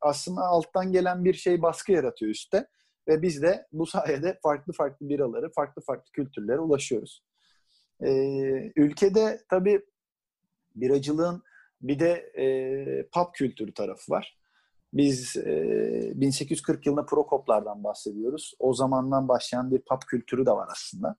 [0.01, 2.67] aslında alttan gelen bir şey baskı yaratıyor üstte.
[3.07, 7.23] Ve biz de bu sayede farklı farklı biraları, farklı farklı kültürlere ulaşıyoruz.
[8.01, 8.11] E,
[8.75, 9.81] ülkede tabii
[10.75, 11.43] biracılığın
[11.81, 14.37] bir de e, pub kültürü tarafı var.
[14.93, 18.53] Biz e, 1840 yılında Prokoplardan bahsediyoruz.
[18.59, 21.15] O zamandan başlayan bir pub kültürü de var aslında.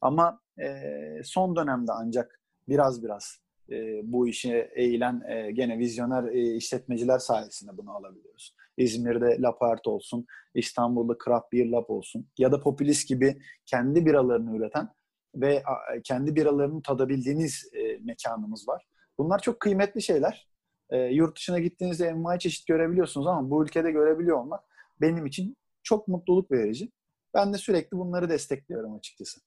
[0.00, 0.82] Ama e,
[1.24, 3.38] son dönemde ancak biraz biraz
[3.70, 8.54] e, bu işe eğilen e, gene vizyoner e, işletmeciler sayesinde bunu alabiliyoruz.
[8.76, 14.88] İzmir'de Lapart olsun, İstanbul'da Craft Beer Lab olsun ya da Populist gibi kendi biralarını üreten
[15.34, 18.86] ve a, kendi biralarını tadabildiğiniz e, mekanımız var.
[19.18, 20.48] Bunlar çok kıymetli şeyler.
[20.90, 24.64] E, yurt dışına gittiğinizde envai çeşit görebiliyorsunuz ama bu ülkede görebiliyor olmak
[25.00, 26.92] benim için çok mutluluk verici.
[27.34, 29.40] Ben de sürekli bunları destekliyorum açıkçası.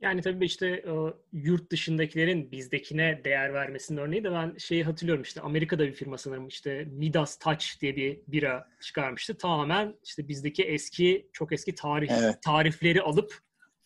[0.00, 5.40] Yani tabii işte o, yurt dışındakilerin bizdekine değer vermesinin örneği de ben şeyi hatırlıyorum işte
[5.40, 9.38] Amerika'da bir firma sanırım işte Midas Touch diye bir bira çıkarmıştı.
[9.38, 12.42] Tamamen işte bizdeki eski çok eski tarif evet.
[12.42, 13.38] tarifleri alıp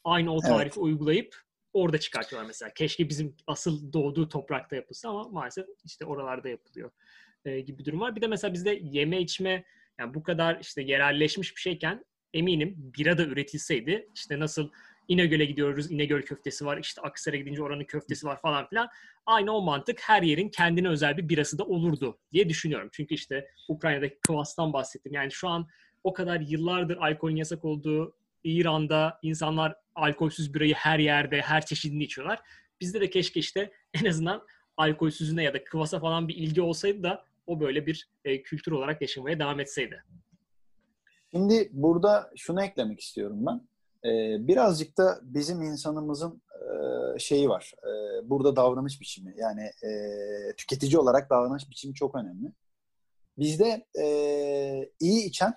[0.05, 0.77] aynı o tarifi evet.
[0.77, 1.37] uygulayıp
[1.73, 2.73] orada çıkartıyorlar mesela.
[2.75, 6.91] Keşke bizim asıl doğduğu toprakta yapılsa ama maalesef işte oralarda yapılıyor
[7.45, 8.17] e, gibi bir durum var.
[8.17, 9.65] Bir de mesela bizde yeme içme
[9.99, 14.71] yani bu kadar işte yerelleşmiş bir şeyken eminim bira da üretilseydi işte nasıl
[15.09, 15.91] İnegöl'e gidiyoruz.
[15.91, 16.79] İnegöl köftesi var.
[16.79, 18.89] İşte Aksaray'a gidince oranın köftesi var falan filan.
[19.27, 22.89] Aynı o mantık her yerin kendine özel bir birası da olurdu diye düşünüyorum.
[22.93, 25.13] Çünkü işte Ukrayna'daki Kvass'tan bahsettim.
[25.13, 25.69] Yani şu an
[26.05, 32.41] o kadar yıllardır alkolün yasak olduğu İran'da insanlar alkolsüz birayı her yerde, her çeşidini içiyorlar.
[32.81, 34.43] Bizde de keşke işte en azından
[34.77, 39.03] alkolsüzüne ya da kıvasa falan bir ilgi olsaydı da o böyle bir e, kültür olarak
[39.03, 40.05] yaşamaya devam etseydi.
[41.31, 43.72] Şimdi burada şunu eklemek istiyorum ben.
[44.05, 47.73] Ee, birazcık da bizim insanımızın e, şeyi var.
[47.83, 47.91] E,
[48.31, 49.35] burada davranış biçimi.
[49.39, 49.93] Yani e,
[50.57, 52.53] tüketici olarak davranış biçimi çok önemli.
[53.39, 54.07] Bizde e,
[55.01, 55.55] iyi içen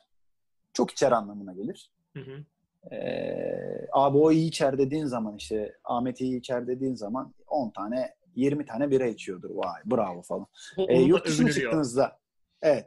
[0.73, 1.91] çok içer anlamına gelir.
[2.13, 2.45] Hı hı.
[2.91, 8.15] Ee, abi o iyi içer dediğin zaman işte Ahmet iyi içer dediğin zaman 10 tane
[8.35, 9.49] 20 tane bira içiyordur.
[9.49, 10.47] Vay bravo falan.
[10.77, 12.19] Ee, yurt dışına çıktığınızda
[12.61, 12.85] evet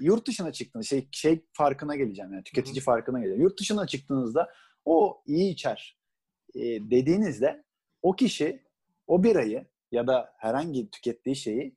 [0.00, 2.84] yurt dışına çıktığınız şey, şey farkına geleceğim yani tüketici Hı-hı.
[2.84, 3.42] farkına geleceğim.
[3.42, 4.50] Yurt dışına çıktığınızda
[4.84, 5.98] o iyi içer
[6.54, 7.64] e, dediğinizde
[8.02, 8.62] o kişi
[9.06, 11.76] o birayı ya da herhangi tükettiği şeyi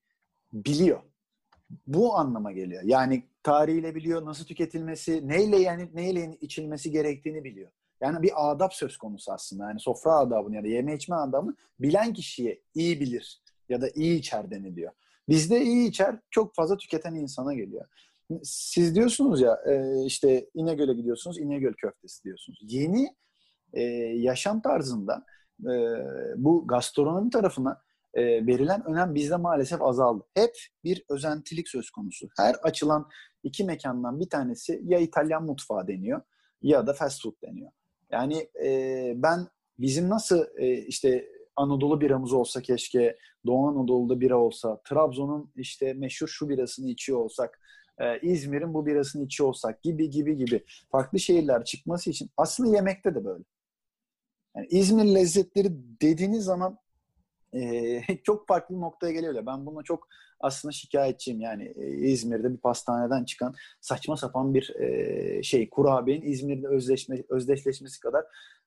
[0.54, 1.02] biliyor.
[1.88, 2.84] Bu anlama geliyor.
[2.86, 7.72] Yani tarihiyle biliyor, nasıl tüketilmesi, neyle yani neyle içilmesi gerektiğini biliyor.
[8.02, 9.64] Yani bir adap söz konusu aslında.
[9.64, 14.20] Yani sofra adabını ya da yeme içme adabını bilen kişiye iyi bilir ya da iyi
[14.20, 14.92] içer deniliyor.
[15.30, 17.86] Bizde iyi içer çok fazla tüketen insana geliyor.
[18.44, 22.60] Siz diyorsunuz ya e, işte İnegöl'e gidiyorsunuz İnegöl köftesi diyorsunuz.
[22.62, 23.16] Yeni
[23.74, 23.82] e,
[24.18, 25.26] yaşam tarzında
[25.62, 25.74] e,
[26.36, 27.82] bu gastronomi tarafına
[28.18, 30.24] verilen önem bizde maalesef azaldı.
[30.34, 32.28] Hep bir özentilik söz konusu.
[32.38, 33.10] Her açılan
[33.44, 36.22] iki mekandan bir tanesi ya İtalyan mutfağı deniyor
[36.62, 37.72] ya da fast food deniyor.
[38.12, 38.50] Yani
[39.24, 39.48] ben
[39.80, 40.46] bizim nasıl
[40.88, 47.20] işte Anadolu biramız olsa keşke, Doğu Anadolu'da bira olsa, Trabzon'un işte meşhur şu birasını içiyor
[47.20, 47.60] olsak,
[48.00, 53.16] e, İzmir'in bu birasını içiyor olsak gibi gibi gibi farklı şehirler çıkması için aslında yemekte
[53.16, 53.44] de böyle.
[54.56, 56.78] Yani İzmir lezzetleri dediğiniz zaman
[57.54, 59.46] e, çok farklı bir noktaya geliyor.
[59.46, 60.08] Ben buna çok
[60.40, 61.42] aslında şikayetçiyim.
[61.42, 68.00] Yani e, İzmir'de bir pastaneden çıkan saçma sapan bir e, şey kurabiyenin İzmir'de özleşme, özdeşleşmesi
[68.00, 68.26] kadar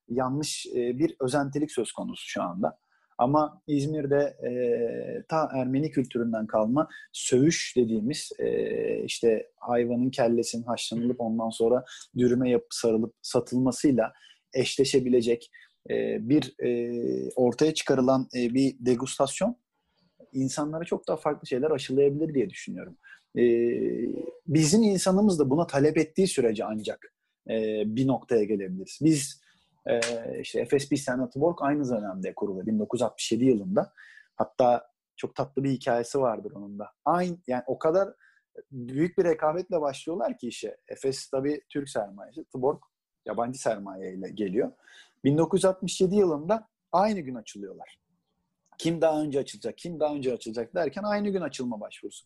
[0.09, 2.79] yanlış e, bir özentilik söz konusu şu anda.
[3.19, 4.51] Ama İzmir'de e,
[5.29, 11.85] ta Ermeni kültüründen kalma sövüş dediğimiz e, işte hayvanın kellesinin haşlanılıp ondan sonra
[12.19, 14.13] dürüme yapıp sarılıp satılmasıyla
[14.55, 15.51] eşleşebilecek
[15.91, 19.57] e, bir e, ortaya çıkarılan e, bir degustasyon
[20.33, 22.97] insanlara çok daha farklı şeyler aşılayabilir diye düşünüyorum.
[23.39, 23.43] E,
[24.47, 27.13] bizim insanımız da buna talep ettiği sürece ancak
[27.51, 28.99] e, bir noktaya gelebiliriz.
[29.03, 29.41] Biz
[29.87, 30.01] e,
[30.41, 30.69] işte
[31.09, 33.93] and Work aynı dönemde kuruldu 1967 yılında.
[34.37, 36.93] Hatta çok tatlı bir hikayesi vardır onun da.
[37.05, 38.09] Aynı yani o kadar
[38.71, 40.77] büyük bir rekabetle başlıyorlar ki işe.
[40.89, 42.79] Efes tabii Türk sermayesi, Tuborg
[43.27, 44.73] yabancı sermaye ile geliyor.
[45.25, 47.99] 1967 yılında aynı gün açılıyorlar.
[48.79, 52.25] Kim daha önce açılacak, kim daha önce açılacak derken aynı gün açılma başvurusu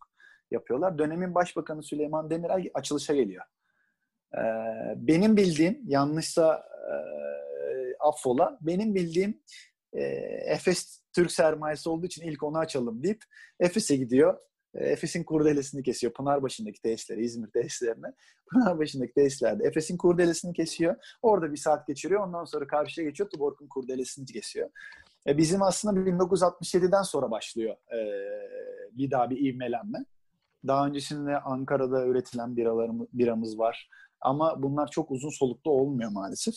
[0.51, 0.99] yapıyorlar.
[0.99, 3.45] Dönemin Başbakanı Süleyman Demirel açılışa geliyor.
[4.35, 4.39] Ee,
[4.97, 6.95] benim bildiğim, yanlışsa e,
[8.01, 9.41] affola, benim bildiğim
[9.93, 10.03] e,
[10.47, 13.25] Efes Türk sermayesi olduğu için ilk onu açalım deyip
[13.61, 14.39] Efes'e gidiyor.
[14.75, 16.13] E, Efes'in kurdelesini kesiyor.
[16.13, 18.07] Pınarbaşı'ndaki tesisleri, İzmir tesislerine.
[18.53, 20.97] Pınarbaşı'ndaki tesislerde Efes'in kurdelesini kesiyor.
[21.23, 22.27] Orada bir saat geçiriyor.
[22.27, 23.31] Ondan sonra karşıya geçiyor.
[23.31, 24.71] Tuborg'un kurdelesini kesiyor.
[25.27, 27.99] E, bizim aslında 1967'den sonra başlıyor e,
[28.93, 30.05] bir daha bir ivmelenme.
[30.67, 33.91] Daha öncesinde Ankara'da üretilen biralarımız, biramız var.
[34.21, 36.55] Ama bunlar çok uzun soluklu olmuyor maalesef.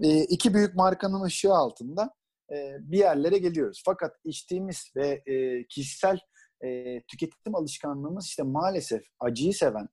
[0.00, 2.14] E, iki büyük markanın ışığı altında
[2.52, 3.82] e, bir yerlere geliyoruz.
[3.84, 6.18] Fakat içtiğimiz ve e, kişisel
[6.60, 9.88] e, tüketim alışkanlığımız işte maalesef acıyı seven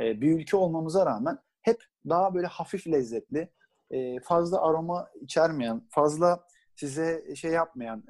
[0.00, 3.52] bir ülke olmamıza rağmen hep daha böyle hafif lezzetli,
[4.22, 8.04] fazla aroma içermeyen, fazla size şey yapmayan,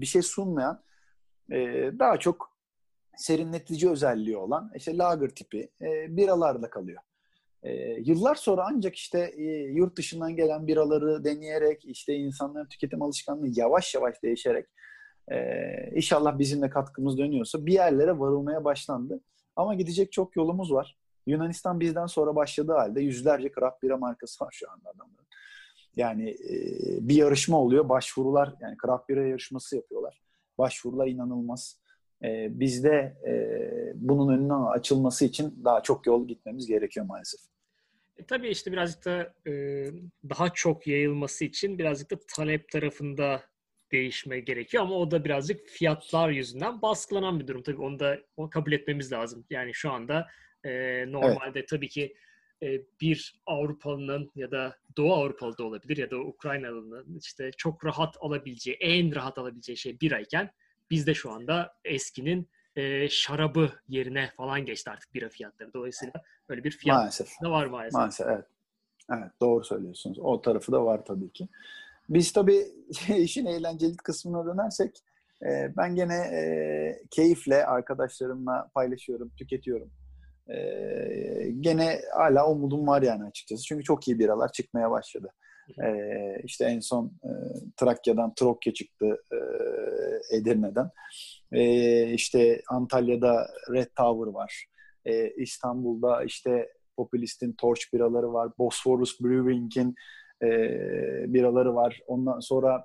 [0.00, 0.84] bir şey sunmayan,
[1.98, 2.58] daha çok
[3.16, 5.70] serinletici özelliği olan işte lager tipi
[6.08, 7.02] biralarla kalıyor.
[7.66, 13.48] E, yıllar sonra ancak işte e, yurt dışından gelen biraları deneyerek, işte insanların tüketim alışkanlığı
[13.60, 14.66] yavaş yavaş değişerek
[15.28, 15.36] e,
[15.94, 19.20] inşallah bizim de katkımız dönüyorsa bir yerlere varılmaya başlandı.
[19.56, 20.98] Ama gidecek çok yolumuz var.
[21.26, 25.26] Yunanistan bizden sonra başladığı halde yüzlerce craft bira markası var şu anda adamların.
[25.96, 26.58] Yani e,
[27.08, 27.88] bir yarışma oluyor.
[27.88, 30.22] Başvurular yani craft bira yarışması yapıyorlar.
[30.58, 31.80] Başvurular inanılmaz.
[32.50, 33.16] Bizde
[33.94, 37.40] bunun önünün açılması için daha çok yol gitmemiz gerekiyor maalesef.
[38.18, 39.52] E, tabii işte birazcık da e,
[40.28, 43.42] daha çok yayılması için birazcık da talep tarafında
[43.92, 47.62] değişme gerekiyor ama o da birazcık fiyatlar yüzünden baskılanan bir durum.
[47.62, 49.46] Tabii onu da onu kabul etmemiz lazım.
[49.50, 50.28] Yani şu anda
[50.64, 51.68] e, normalde evet.
[51.68, 52.14] tabii ki
[52.62, 58.16] e, bir Avrupalı'nın ya da Doğu Avrupalı da olabilir ya da Ukraynalı'nın işte çok rahat
[58.20, 60.50] alabileceği, en rahat alabileceği şey birayken
[60.90, 65.72] bizde şu anda eskinin e, şarabı yerine falan geçti artık bira fiyatları.
[65.74, 66.12] Dolayısıyla
[66.48, 67.28] böyle bir fiyat maalesef.
[67.42, 67.94] da var maalesef.
[67.94, 68.44] Maalesef evet.
[69.12, 70.18] Evet doğru söylüyorsunuz.
[70.18, 71.48] O tarafı da var tabii ki.
[72.08, 72.66] Biz tabii
[73.16, 74.96] işin eğlenceli kısmına dönersek
[75.42, 79.90] e, ben gene e, keyifle arkadaşlarımla paylaşıyorum, tüketiyorum.
[80.48, 80.56] E,
[81.60, 83.64] gene hala umudum var yani açıkçası.
[83.64, 85.32] Çünkü çok iyi biralar çıkmaya başladı.
[85.84, 85.88] E,
[86.44, 87.30] işte en son e,
[87.76, 89.36] Trakya'dan Trokya çıktı e,
[90.36, 90.90] Edirne'den.
[91.52, 94.66] E, işte Antalya'da Red Tower var.
[95.04, 98.52] E, İstanbul'da işte Populist'in Torch biraları var.
[98.58, 99.94] Bosphorus Brewing'in
[100.42, 100.48] e,
[101.32, 102.00] biraları var.
[102.06, 102.84] Ondan sonra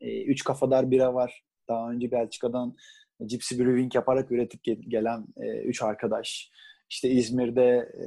[0.00, 1.44] e, Üç Kafadar bira var.
[1.68, 2.76] Daha önce Belçika'dan
[3.20, 6.50] Gypsy Brewing yaparak üretip gelen e, üç arkadaş.
[6.90, 8.06] İşte İzmir'de e,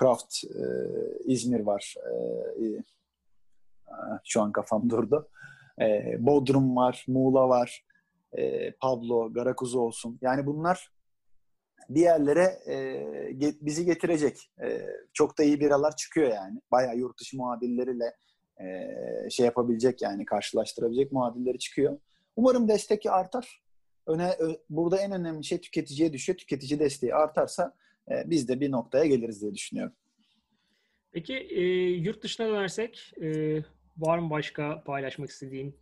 [0.00, 0.64] Craft e,
[1.24, 1.94] İzmir var.
[2.60, 2.82] E, e,
[4.24, 5.28] şu an kafam durdu.
[5.80, 7.84] E, Bodrum var, Muğla var,
[8.32, 10.18] e, Pablo, Garakuzu olsun.
[10.22, 10.92] Yani bunlar
[11.88, 13.02] bir yerlere e,
[13.60, 14.50] bizi getirecek.
[14.64, 16.60] E, çok da iyi biralar çıkıyor yani.
[16.70, 18.14] Bayağı yurt dışı muhabirleriyle
[18.60, 18.66] e,
[19.30, 21.98] şey yapabilecek yani karşılaştırabilecek muhabirleri çıkıyor.
[22.36, 23.62] Umarım destek artar.
[24.06, 24.36] Öne,
[24.70, 26.38] burada en önemli şey tüketiciye düşüyor.
[26.38, 27.74] Tüketici desteği artarsa
[28.10, 29.94] e, biz de bir noktaya geliriz diye düşünüyorum.
[31.12, 33.58] Peki e, yurt dışına dönersek e,
[33.96, 35.76] var mı başka paylaşmak istediğin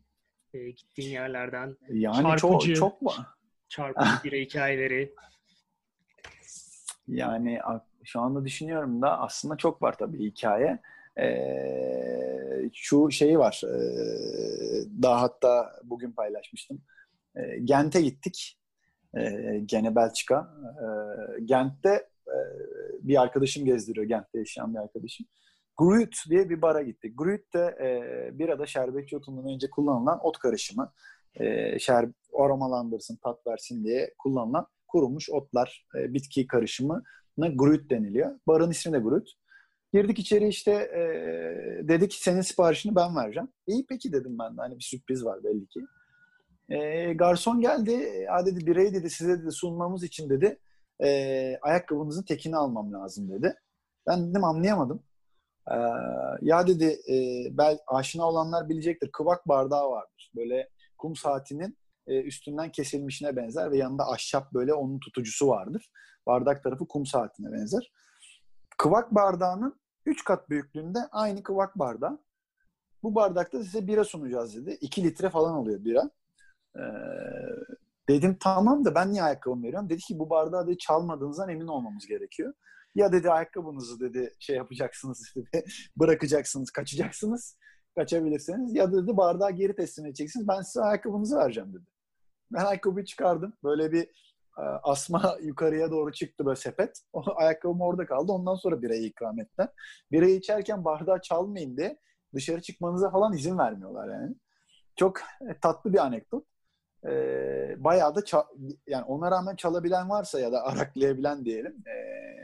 [0.56, 1.76] e, gittiğin yerlerden?
[1.88, 3.12] Yani çarpıcı, çok çok mu?
[3.68, 5.14] Çarpıcı bir hikayeleri.
[7.08, 7.60] Yani
[8.04, 10.78] şu anda düşünüyorum da aslında çok var tabii hikaye.
[11.18, 13.62] Ee, şu şeyi var.
[13.64, 13.78] E,
[15.02, 16.82] daha hatta bugün paylaşmıştım.
[17.36, 18.58] E, Gent'e gittik.
[19.16, 19.30] E,
[19.66, 20.54] gene Belçika.
[20.82, 20.86] E,
[21.44, 22.36] Gent'te e,
[23.00, 24.06] bir arkadaşım gezdiriyor.
[24.06, 25.26] Gent'te yaşayan bir arkadaşım.
[25.78, 27.12] Gruit diye bir bara gittik.
[27.18, 30.92] Gruit de e, birada şerbetçi otundan önce kullanılan ot karışımı.
[31.34, 32.08] E, şer,
[32.38, 37.02] aromalandırsın, tat versin diye kullanılan kurumuş otlar, e, bitki karışımı
[37.38, 38.38] Gruit deniliyor.
[38.46, 39.28] Barın ismi de Gruit.
[39.92, 41.00] Girdik içeri işte e,
[41.88, 43.48] dedi ki senin siparişini ben vereceğim.
[43.66, 45.80] İyi peki dedim ben de hani bir sürpriz var belli ki.
[46.68, 47.92] E, garson geldi.
[48.26, 50.58] Ya dedi birey dedi size dedi sunmamız için dedi
[51.02, 53.54] e, ayakkabınızın tekini almam lazım dedi.
[54.06, 55.02] Ben dedim anlayamadım.
[55.70, 55.76] E,
[56.42, 57.16] ya dedi e,
[57.58, 59.12] bel aşina olanlar bilecektir.
[59.12, 60.32] Kıvak bardağı vardır.
[60.36, 65.90] Böyle kum saatinin e, üstünden kesilmişine benzer ve yanında ahşap böyle onun tutucusu vardır.
[66.26, 67.92] Bardak tarafı kum saatine benzer.
[68.78, 72.18] Kıvak bardağının 3 kat büyüklüğünde aynı kıvak bardağı.
[73.02, 74.78] Bu bardakta size bira sunacağız dedi.
[74.80, 76.10] 2 litre falan alıyor bira.
[76.76, 76.80] Ee,
[78.08, 79.88] dedim tamam da ben niye ayakkabımı veriyorum?
[79.88, 82.54] Dedi ki bu bardağı dedi, çalmadığınızdan emin olmamız gerekiyor.
[82.96, 85.64] Ya dedi ayakkabınızı dedi şey yapacaksınız dedi
[85.96, 87.58] bırakacaksınız kaçacaksınız
[87.94, 91.84] kaçabilirseniz ya dedi bardağı geri teslim edeceksiniz ben size ayakkabınızı vereceğim dedi.
[92.52, 94.02] Ben ayakkabıyı çıkardım böyle bir
[94.58, 97.02] e, asma yukarıya doğru çıktı böyle sepet.
[97.12, 98.32] O ayakkabım orada kaldı.
[98.32, 99.68] Ondan sonra birayı ikram ettiler.
[100.12, 101.98] Birayı içerken bardağı çalmayın diye
[102.34, 104.36] dışarı çıkmanıza falan izin vermiyorlar yani.
[104.96, 106.46] Çok e, tatlı bir anekdot.
[107.08, 108.22] Ee, bayağı da
[108.86, 111.94] yani ona rağmen çalabilen varsa ya da araklayabilen diyelim e,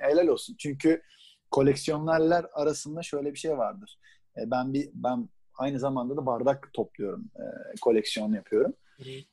[0.09, 0.57] helal olsun.
[0.59, 1.03] Çünkü
[1.51, 3.99] koleksiyonerler arasında şöyle bir şey vardır.
[4.37, 7.31] E, ben bir ben aynı zamanda da bardak topluyorum.
[7.37, 7.45] E,
[7.81, 8.75] koleksiyon yapıyorum.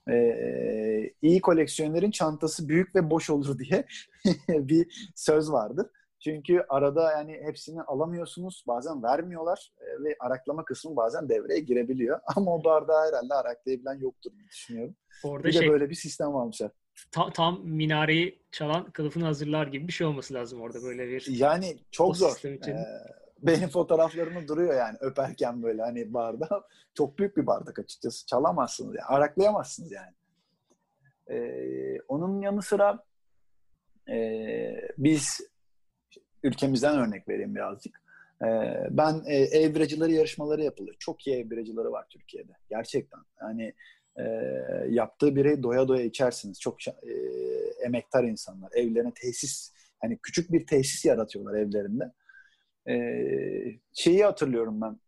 [0.09, 3.85] Ee, iyi koleksiyonerin çantası büyük ve boş olur diye
[4.49, 5.87] bir söz vardır.
[6.19, 8.63] Çünkü arada yani hepsini alamıyorsunuz.
[8.67, 12.19] Bazen vermiyorlar e, ve araklama kısmı bazen devreye girebiliyor.
[12.35, 14.95] Ama o bardağı herhalde araklayabilen yoktur diye düşünüyorum.
[15.23, 16.71] Orada bir şey, de böyle bir sistem varmışlar.
[17.11, 21.25] Tam, tam minareyi çalan kılıfını hazırlar gibi bir şey olması lazım orada böyle bir.
[21.29, 22.45] Yani çok zor.
[22.45, 22.85] Ee,
[23.41, 26.67] benim fotoğraflarımı duruyor yani öperken böyle hani barda.
[26.93, 28.25] Çok büyük bir bardak açıkçası.
[28.25, 29.05] Çalamazsınız yani.
[29.05, 30.13] Araklayamazsınız yani.
[31.29, 33.03] Ee, onun yanı sıra
[34.09, 34.17] e,
[34.97, 35.41] biz
[36.43, 38.01] ülkemizden örnek vereyim birazcık.
[38.43, 40.95] Ee, ben e, ev biracıları yarışmaları yapılır.
[40.99, 42.51] Çok iyi ev biracıları var Türkiye'de.
[42.69, 43.19] Gerçekten.
[43.41, 43.73] Yani
[44.19, 44.23] e,
[44.89, 46.59] yaptığı bireyi doya doya içersiniz.
[46.59, 47.13] Çok e,
[47.85, 48.71] emektar insanlar.
[48.73, 52.11] Evlerine tesis, hani küçük bir tesis yaratıyorlar evlerinde.
[52.89, 52.95] E,
[53.93, 54.99] şeyi hatırlıyorum ben.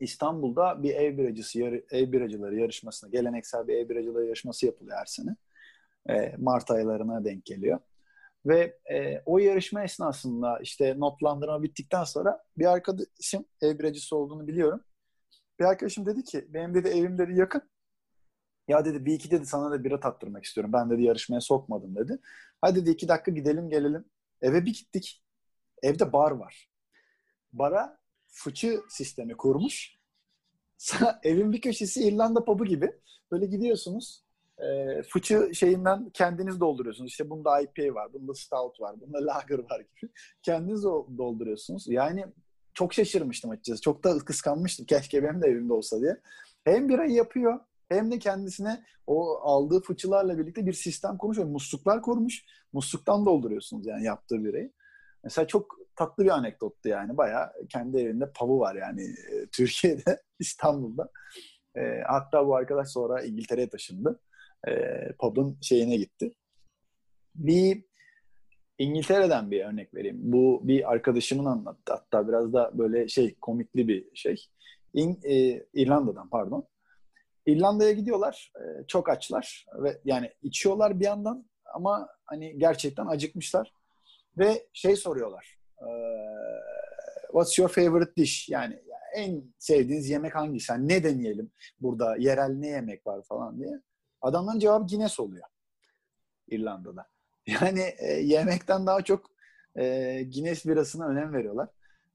[0.00, 1.60] İstanbul'da bir ev biracısı,
[1.90, 5.36] ev biracıları yarışmasına, geleneksel bir ev biracıları yarışması yapılıyor her sene.
[6.10, 7.78] E, Mart aylarına denk geliyor.
[8.46, 14.84] Ve e, o yarışma esnasında işte notlandırma bittikten sonra bir arkadaşım ev biracısı olduğunu biliyorum.
[15.60, 17.62] Bir arkadaşım dedi ki benim dedi evim dedi yakın.
[18.68, 20.72] Ya dedi bir iki dedi sana da bira tattırmak istiyorum.
[20.72, 22.18] Ben dedi yarışmaya sokmadım dedi.
[22.60, 24.04] Hadi dedi iki dakika gidelim gelelim.
[24.42, 25.22] Eve bir gittik.
[25.82, 26.70] Evde bar var.
[27.52, 29.98] Bara fıçı sistemi kurmuş.
[31.22, 32.92] Evin bir köşesi İrlanda pub'u gibi.
[33.30, 34.21] Böyle gidiyorsunuz.
[34.62, 37.10] E, fıçı şeyinden kendiniz dolduruyorsunuz.
[37.10, 40.12] İşte bunda IPA var, bunda stout var, bunda lager var gibi.
[40.42, 40.84] Kendiniz
[41.18, 41.88] dolduruyorsunuz.
[41.88, 42.24] Yani
[42.74, 43.80] çok şaşırmıştım açıkçası.
[43.80, 44.86] Çok da kıskanmıştım.
[44.86, 46.20] Keşke benim de evimde olsa diye.
[46.64, 52.44] Hem birayı yapıyor hem de kendisine o aldığı fıçılarla birlikte bir sistem kurmuş musluklar kurmuş.
[52.72, 54.72] Musluktan dolduruyorsunuz yani yaptığı birayı.
[55.24, 57.16] Mesela çok tatlı bir anekdottu yani.
[57.16, 61.08] Bayağı kendi evinde pavu var yani e, Türkiye'de, İstanbul'da.
[61.76, 64.20] E, hatta bu arkadaş sonra İngiltere'ye taşındı.
[64.68, 64.72] E,
[65.18, 66.34] pub'un şeyine gitti.
[67.34, 67.84] Bir
[68.78, 70.18] İngiltere'den bir örnek vereyim.
[70.20, 71.92] Bu bir arkadaşımın anlattı.
[71.92, 74.46] Hatta biraz da böyle şey komikli bir şey.
[74.94, 76.66] İn, e, İrlanda'dan pardon.
[77.46, 78.52] İrlanda'ya gidiyorlar.
[78.56, 83.74] E, çok açlar ve yani içiyorlar bir yandan ama hani gerçekten acıkmışlar
[84.38, 85.58] ve şey soruyorlar.
[87.26, 88.48] What's your favorite dish?
[88.48, 88.82] Yani
[89.14, 90.72] en sevdiğiniz yemek hangisi?
[90.72, 91.50] Yani ne deneyelim
[91.80, 92.16] burada?
[92.16, 93.80] Yerel ne yemek var falan diye.
[94.22, 95.44] Adamların cevabı Guinness oluyor.
[96.48, 97.06] İrlanda'da.
[97.46, 99.26] Yani e, yemekten daha çok
[99.76, 99.82] e,
[100.34, 101.68] Guinness birasına önem veriyorlar.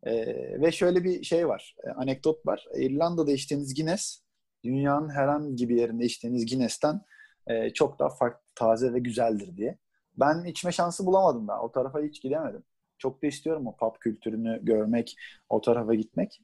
[0.04, 0.14] E,
[0.62, 2.66] ve şöyle bir şey var, e, anekdot var.
[2.76, 4.22] İrlanda'da içtiğiniz Guinness,
[4.64, 7.02] dünyanın herhangi bir yerinde içtiğiniz Guinness'ten
[7.48, 9.78] e, çok daha farklı, taze ve güzeldir diye.
[10.18, 11.62] Ben içme şansı bulamadım daha.
[11.62, 12.64] O tarafa hiç gidemedim.
[12.98, 15.16] Çok da istiyorum o pub kültürünü görmek,
[15.50, 16.42] o tarafa gitmek.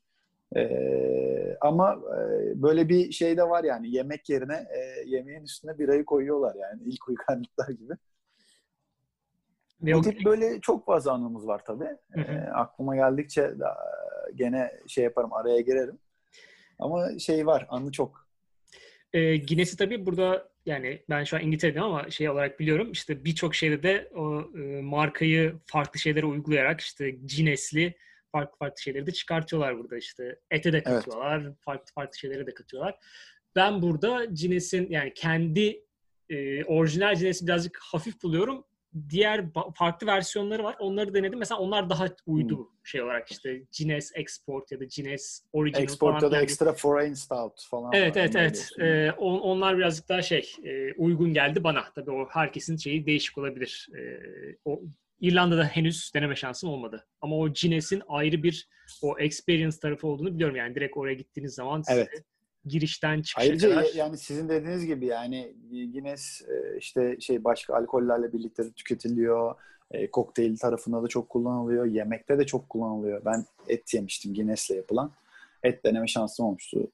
[0.56, 2.22] Ee, ama e,
[2.62, 7.10] böyle bir şey de var yani yemek yerine e, yemeğin üstüne birayı koyuyorlar yani ilk
[7.10, 7.94] uygarlıklar gibi.
[9.82, 11.98] Bu tip böyle çok fazla anımız var tabii.
[12.12, 12.34] Hı hı.
[12.34, 13.78] E, aklıma geldikçe da,
[14.36, 16.00] gene şey yaparım araya girerim.
[16.80, 18.28] Ama şey var anı çok.
[19.14, 23.56] E, Guinness'i tabii burada yani ben şu an İngiltere'deyim ama şey olarak biliyorum işte birçok
[23.56, 27.96] şeyde de o e, markayı farklı şeylere uygulayarak işte Guinness'li
[28.34, 30.40] farklı farklı şeyleri de çıkartıyorlar burada işte.
[30.52, 31.56] Ete de katıyorlar, evet.
[31.60, 32.96] farklı farklı şeyleri de katıyorlar.
[33.56, 35.84] Ben burada Guinness'in yani kendi
[36.30, 38.66] e, orijinal Guinness'i birazcık hafif buluyorum
[39.10, 40.76] diğer farklı versiyonları var.
[40.80, 41.40] Onları denedim.
[41.40, 42.66] Mesela onlar daha uydu hmm.
[42.84, 46.32] şey olarak işte Guinness Export ya da Guinness Original Export falan.
[46.32, 47.92] ya da Extra Foreign Stout falan.
[47.94, 48.70] Evet evet evet.
[48.80, 51.84] Ee, on, onlar birazcık daha şey e, uygun geldi bana.
[51.96, 53.90] Tabii o herkesin şeyi değişik olabilir.
[53.98, 54.02] E,
[54.66, 54.82] o
[55.24, 57.06] İrlanda'da henüz deneme şansım olmadı.
[57.22, 58.68] Ama o Guinness'in ayrı bir
[59.02, 60.56] o experience tarafı olduğunu biliyorum.
[60.56, 62.10] Yani direkt oraya gittiğiniz zaman evet.
[62.12, 62.24] size
[62.66, 63.86] girişten çıkışa Ayrıca kadar.
[63.96, 69.56] yani sizin dediğiniz gibi yani Guinness e, işte şey başka alkollerle birlikte de tüketiliyor.
[69.92, 71.86] E, kokteyl tarafında da çok kullanılıyor.
[71.86, 73.26] Yemekte de çok kullanılıyor.
[73.26, 75.12] Ben et yemiştim Guinness'le yapılan.
[75.64, 76.92] Et deneme şansım olmuştu.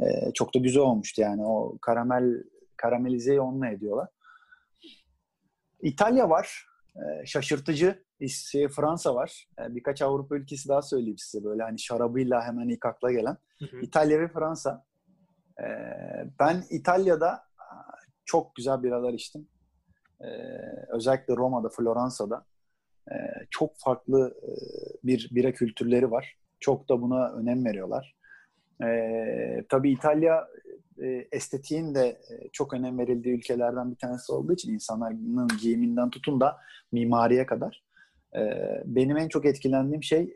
[0.00, 1.44] E, çok da güzel olmuştu yani.
[1.44, 2.42] O karamel
[2.76, 4.08] karamelizeyi onunla ediyorlar.
[5.82, 6.68] İtalya var.
[6.96, 8.04] E, şaşırtıcı.
[8.20, 9.48] İşte Fransa var.
[9.58, 11.44] E, birkaç Avrupa ülkesi daha söyleyeyim size.
[11.44, 13.36] Böyle hani şarabıyla hemen ilk akla gelen.
[13.58, 13.80] Hı hı.
[13.80, 14.88] İtalya ve Fransa.
[15.60, 15.64] Ee,
[16.40, 17.42] ben İtalya'da
[18.24, 19.48] çok güzel biralar içtim.
[20.20, 20.26] Ee,
[20.88, 22.46] özellikle Roma'da, Floransa'da
[23.10, 23.14] ee,
[23.50, 24.50] çok farklı e,
[25.04, 26.36] bir bira kültürleri var.
[26.60, 28.14] Çok da buna önem veriyorlar.
[29.68, 30.48] tabii İtalya
[31.02, 36.40] e, estetiğin de e, çok önem verildiği ülkelerden bir tanesi olduğu için insanların giyiminden tutun
[36.40, 36.56] da
[36.92, 37.84] mimariye kadar.
[38.84, 40.34] benim en çok etkilendiğim şey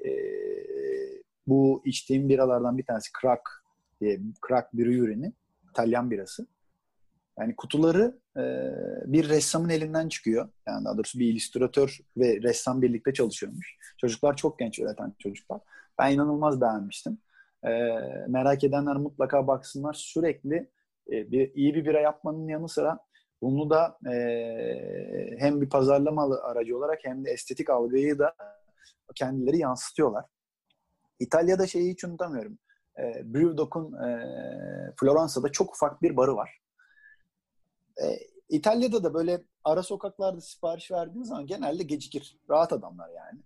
[1.46, 3.64] bu içtiğim biralardan bir tanesi Krak
[4.00, 5.32] diye Crack bir ürünü.
[5.70, 6.46] İtalyan birası.
[7.38, 8.42] Yani kutuları e,
[9.12, 10.48] bir ressamın elinden çıkıyor.
[10.66, 13.76] Yani daha doğrusu bir illüstratör ve ressam birlikte çalışıyormuş.
[13.98, 15.60] Çocuklar çok genç üreten çocuklar.
[15.98, 17.18] Ben inanılmaz beğenmiştim.
[17.64, 17.70] E,
[18.28, 19.92] merak edenler mutlaka baksınlar.
[19.92, 20.70] Sürekli
[21.12, 22.98] e, bir iyi bir bira yapmanın yanı sıra
[23.42, 24.14] bunu da e,
[25.38, 28.34] hem bir pazarlama aracı olarak hem de estetik algıyı da
[29.14, 30.24] kendileri yansıtıyorlar.
[31.18, 32.58] İtalya'da şeyi hiç unutamıyorum
[32.98, 34.26] e, Brewdog'un e,
[35.00, 36.58] Floransa'da çok ufak bir barı var.
[38.02, 42.38] E, İtalya'da da böyle ara sokaklarda sipariş verdiğiniz zaman genelde gecikir.
[42.50, 43.40] Rahat adamlar yani.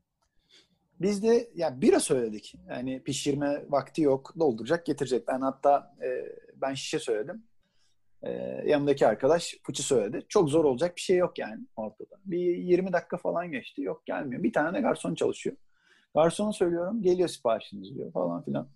[1.01, 2.55] Biz de yani bira söyledik.
[2.69, 4.35] Yani pişirme vakti yok.
[4.39, 5.29] Dolduracak, getirecek.
[5.29, 6.09] Ben hatta e,
[6.57, 7.45] ben şişe söyledim.
[8.23, 8.31] E,
[8.67, 10.27] yanımdaki arkadaş fıçı söyledi.
[10.29, 12.17] Çok zor olacak bir şey yok yani ortada.
[12.25, 13.83] Bir 20 dakika falan geçti.
[13.83, 14.43] Yok gelmiyor.
[14.43, 15.57] Bir tane de garson çalışıyor.
[16.15, 17.03] Garsona söylüyorum.
[17.03, 18.69] Geliyor siparişiniz diyor falan filan.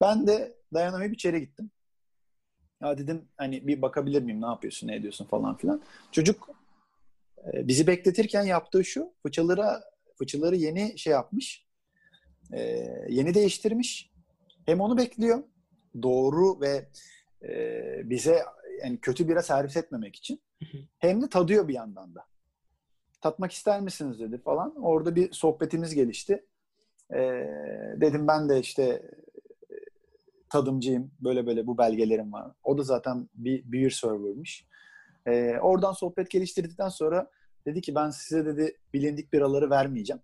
[0.00, 1.70] Ben de dayanamayıp içeri gittim.
[2.82, 5.82] Ya dedim hani bir bakabilir miyim ne yapıyorsun ne ediyorsun falan filan.
[6.12, 6.48] Çocuk
[7.52, 9.64] e, bizi bekletirken yaptığı şu fıçaları
[10.20, 11.66] fıçaları yeni şey yapmış.
[12.52, 12.60] E,
[13.08, 14.10] yeni değiştirmiş.
[14.66, 15.42] Hem onu bekliyor.
[16.02, 16.88] Doğru ve
[17.42, 18.42] e, bize
[18.82, 20.40] yani kötü bira servis etmemek için.
[20.98, 22.24] Hem de tadıyor bir yandan da.
[23.20, 24.76] Tatmak ister misiniz dedi falan.
[24.76, 26.44] Orada bir sohbetimiz gelişti.
[27.14, 27.20] E,
[27.96, 29.02] dedim ben de işte
[30.50, 31.10] tadımcıyım.
[31.20, 32.52] Böyle böyle bu belgelerim var.
[32.64, 34.66] O da zaten bir beer server'mış.
[35.26, 37.30] Ee, oradan sohbet geliştirdikten sonra
[37.66, 40.22] dedi ki ben size dedi bilindik biraları vermeyeceğim.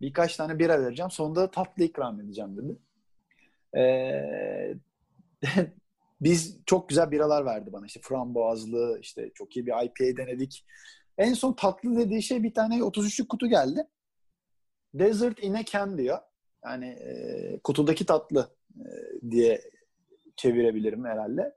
[0.00, 1.10] Birkaç tane bira vereceğim.
[1.10, 2.78] Sonunda tatlı ikram edeceğim dedi.
[3.76, 4.74] Ee,
[6.20, 7.86] biz çok güzel biralar verdi bana.
[7.86, 10.64] İşte frambuazlı, işte çok iyi bir IPA denedik.
[11.18, 13.86] En son tatlı dediği şey bir tane 33'lük kutu geldi.
[14.94, 16.18] Desert in a can diyor.
[16.64, 18.50] Yani e, kutudaki tatlı
[18.80, 18.86] e,
[19.30, 19.60] diye
[20.36, 21.56] çevirebilirim herhalde.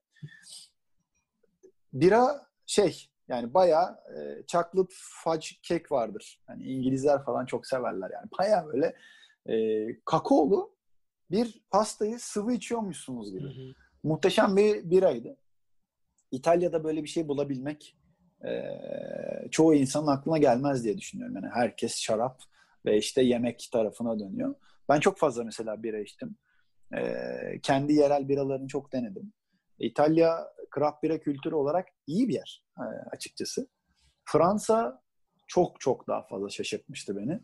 [1.93, 6.41] Bira şey yani bayağı e, chocolate fudge cake vardır.
[6.47, 8.27] Hani İngilizler falan çok severler yani.
[8.39, 8.95] Bayağı böyle
[9.45, 10.75] e, kakaolu
[11.31, 13.43] bir pastayı sıvı içiyormuşsunuz gibi.
[13.43, 13.73] Hı hı.
[14.03, 15.37] Muhteşem bir biraydı.
[16.31, 17.97] İtalya'da böyle bir şey bulabilmek
[18.45, 18.51] e,
[19.51, 21.35] çoğu insanın aklına gelmez diye düşünüyorum.
[21.35, 22.41] Yani herkes şarap
[22.85, 24.55] ve işte yemek tarafına dönüyor.
[24.89, 26.35] Ben çok fazla mesela bira içtim.
[26.97, 27.01] E,
[27.63, 29.33] kendi yerel biralarını çok denedim.
[29.79, 33.67] İtalya craft bira kültürü olarak iyi bir yer e, açıkçası.
[34.25, 35.01] Fransa
[35.47, 37.39] çok çok daha fazla şaşırtmıştı beni.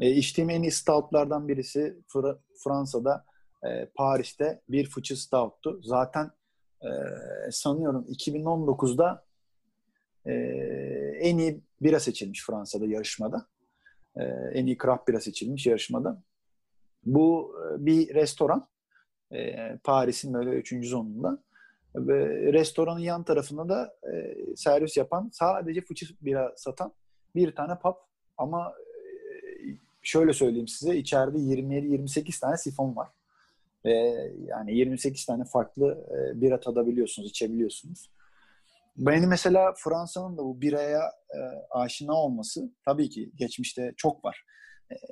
[0.00, 3.24] E, içtiğim en iyi stoutlardan birisi Fr- Fransa'da
[3.64, 5.80] e, Paris'te bir fıçı stouttu.
[5.82, 6.30] Zaten
[6.82, 6.90] e,
[7.50, 9.24] sanıyorum 2019'da
[10.26, 10.32] e,
[11.20, 13.46] en iyi bira seçilmiş Fransa'da yarışmada.
[14.16, 16.22] E, en iyi craft bira seçilmiş yarışmada.
[17.04, 18.68] Bu e, bir restoran.
[19.32, 21.42] E, Paris'in böyle üçüncü zonunda.
[21.94, 26.92] Ve restoranın yan tarafında da e, servis yapan sadece fıçı bira satan
[27.34, 27.94] bir tane pub
[28.38, 28.94] ama e,
[30.02, 33.08] şöyle söyleyeyim size içeride 27-28 tane sifon var.
[33.84, 33.90] E,
[34.46, 38.10] yani 28 tane farklı e, bira tadabiliyorsunuz, içebiliyorsunuz.
[38.96, 41.02] Benim mesela Fransa'nın da bu biraya
[41.34, 41.38] e,
[41.70, 44.44] aşina olması tabii ki geçmişte çok var.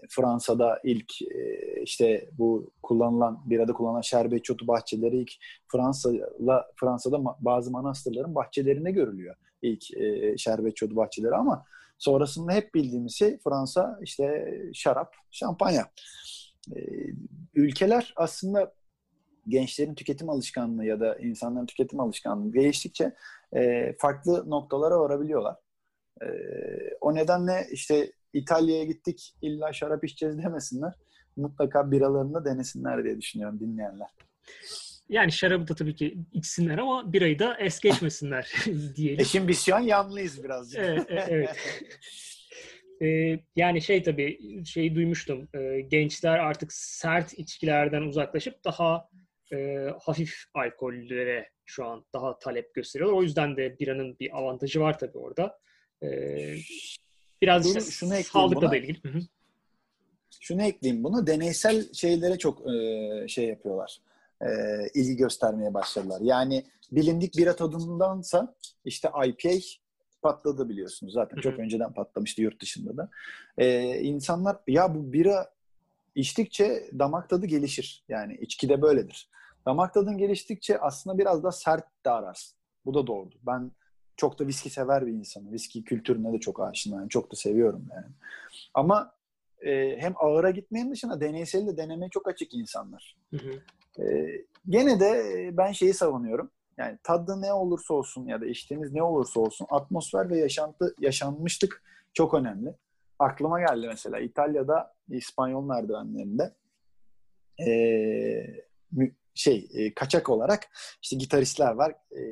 [0.09, 5.33] Fransa'da ilk e, işte bu kullanılan birada kullanılan şerbet çotu bahçeleri ilk
[5.69, 9.37] Fransa'la Fransa'da bazı manastırların bahçelerinde görülüyor.
[9.63, 11.65] İlk e, şerbet çotu bahçeleri ama
[11.99, 15.91] sonrasında hep bildiğimiz şey Fransa işte şarap, şampanya.
[16.77, 16.81] E,
[17.55, 18.75] ülkeler aslında
[19.49, 23.15] gençlerin tüketim alışkanlığı ya da insanların tüketim alışkanlığı değiştikçe
[23.99, 25.57] farklı noktalara varabiliyorlar.
[27.01, 30.93] O nedenle işte İtalya'ya gittik illa şarap içeceğiz demesinler.
[31.37, 34.09] Mutlaka biralarını denesinler diye düşünüyorum dinleyenler.
[35.09, 38.53] Yani şarabı da tabii ki içsinler ama birayı da es geçmesinler
[38.97, 39.21] diyelim.
[39.21, 40.81] E şimdi biz şu an yanlıyız birazcık.
[40.81, 41.07] evet.
[41.29, 41.57] evet.
[43.03, 45.49] Ee, yani şey tabii şeyi duymuştum.
[45.55, 49.09] Ee, gençler artık sert içkilerden uzaklaşıp daha
[49.53, 53.19] e, hafif alkollere şu an daha talep gösteriyorlar.
[53.19, 55.59] O yüzden de biranın bir avantajı var tabii orada.
[56.03, 56.57] Ee,
[57.43, 59.03] biraz Dur, işte şunu sağlıkla da ilgili.
[59.03, 59.21] Hı-hı.
[60.41, 61.27] Şunu ekleyeyim bunu.
[61.27, 63.99] Deneysel şeylere çok e, şey yapıyorlar.
[64.43, 64.49] E,
[64.95, 66.21] ilgi göstermeye başladılar.
[66.23, 69.51] Yani bilindik bira tadındansa işte IPA
[70.23, 71.13] patladı biliyorsunuz.
[71.13, 73.11] Zaten çok önceden patlamıştı yurt dışında da.
[73.59, 75.51] Ee, insanlar ya bu bira
[76.15, 78.05] içtikçe damak tadı gelişir.
[78.09, 79.29] Yani içki de böyledir.
[79.67, 82.59] Damak tadın geliştikçe aslında biraz da sert de ararsın.
[82.85, 83.31] Bu da doğru.
[83.47, 83.73] Ben
[84.19, 85.53] çok da viski sever bir insanım.
[85.53, 87.09] Viski kültürüne de çok aşinayım.
[87.09, 88.07] Çok da seviyorum yani.
[88.75, 89.15] Ama
[89.61, 93.17] e, hem ağıra gitmeyin dışında deneysel de denemeye çok açık insanlar.
[93.31, 94.03] Hı hı.
[94.03, 94.31] E,
[94.69, 96.51] gene de ben şeyi savunuyorum.
[96.79, 101.83] Yani tadı ne olursa olsun ya da içtiğiniz ne olursa olsun atmosfer ve yaşantı yaşanmışlık
[102.15, 102.75] çok önemli.
[103.19, 106.55] Aklıma geldi mesela İtalya'da İspanyol merdivenlerinde
[107.67, 107.71] e,
[109.35, 110.69] şey e, kaçak olarak
[111.03, 111.91] işte gitaristler var.
[111.91, 112.23] E,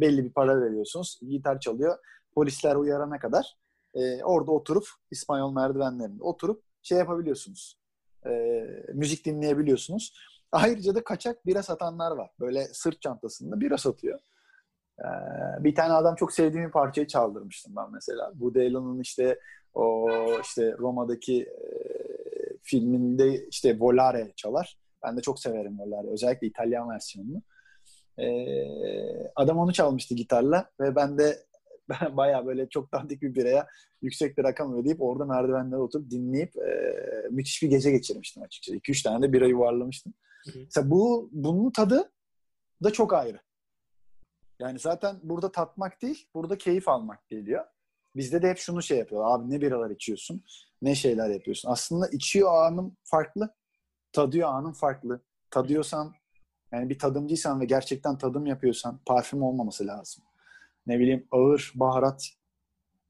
[0.00, 1.18] belli bir para veriyorsunuz.
[1.28, 1.98] Gitar çalıyor.
[2.34, 3.56] Polisler uyarana kadar
[3.94, 7.78] e, orada oturup İspanyol merdivenlerinde oturup şey yapabiliyorsunuz.
[8.26, 8.30] E,
[8.94, 10.14] müzik dinleyebiliyorsunuz.
[10.52, 12.30] Ayrıca da kaçak bira satanlar var.
[12.40, 14.20] Böyle sırt çantasında bira satıyor.
[15.00, 18.32] Ee, bir tane adam çok sevdiğim bir parçayı çaldırmıştım ben mesela.
[18.34, 19.40] Bu Dylan'ın işte
[19.74, 20.08] o
[20.42, 21.66] işte Roma'daki e,
[22.62, 24.78] filminde işte Volare çalar.
[25.06, 26.10] Ben de çok severim Volare.
[26.10, 27.42] Özellikle İtalyan versiyonunu.
[28.18, 31.38] Ee, adam onu çalmıştı gitarla ve ben de
[31.88, 33.66] ben bayağı böyle çok dandik bir biraya
[34.02, 36.92] yüksek bir rakam ödeyip orada merdivenlere oturup dinleyip e,
[37.30, 38.78] müthiş bir gece geçirmiştim açıkçası.
[38.78, 40.14] 2-3 tane de bira yuvarlamıştım.
[40.44, 40.58] Hı hı.
[40.58, 42.12] Mesela bu bunun tadı
[42.82, 43.40] da çok ayrı.
[44.58, 47.64] Yani zaten burada tatmak değil, burada keyif almak geliyor.
[48.16, 49.22] Bizde de hep şunu şey yapıyor.
[49.26, 50.44] Abi ne biralar içiyorsun,
[50.82, 51.70] ne şeyler yapıyorsun.
[51.70, 53.54] Aslında içiyor anım farklı,
[54.16, 55.20] tadıyor anım farklı.
[55.50, 56.12] Tadıyorsan,
[56.72, 60.24] yani bir tadımcıysan ve gerçekten tadım yapıyorsan parfüm olmaması lazım.
[60.86, 62.28] Ne bileyim ağır baharat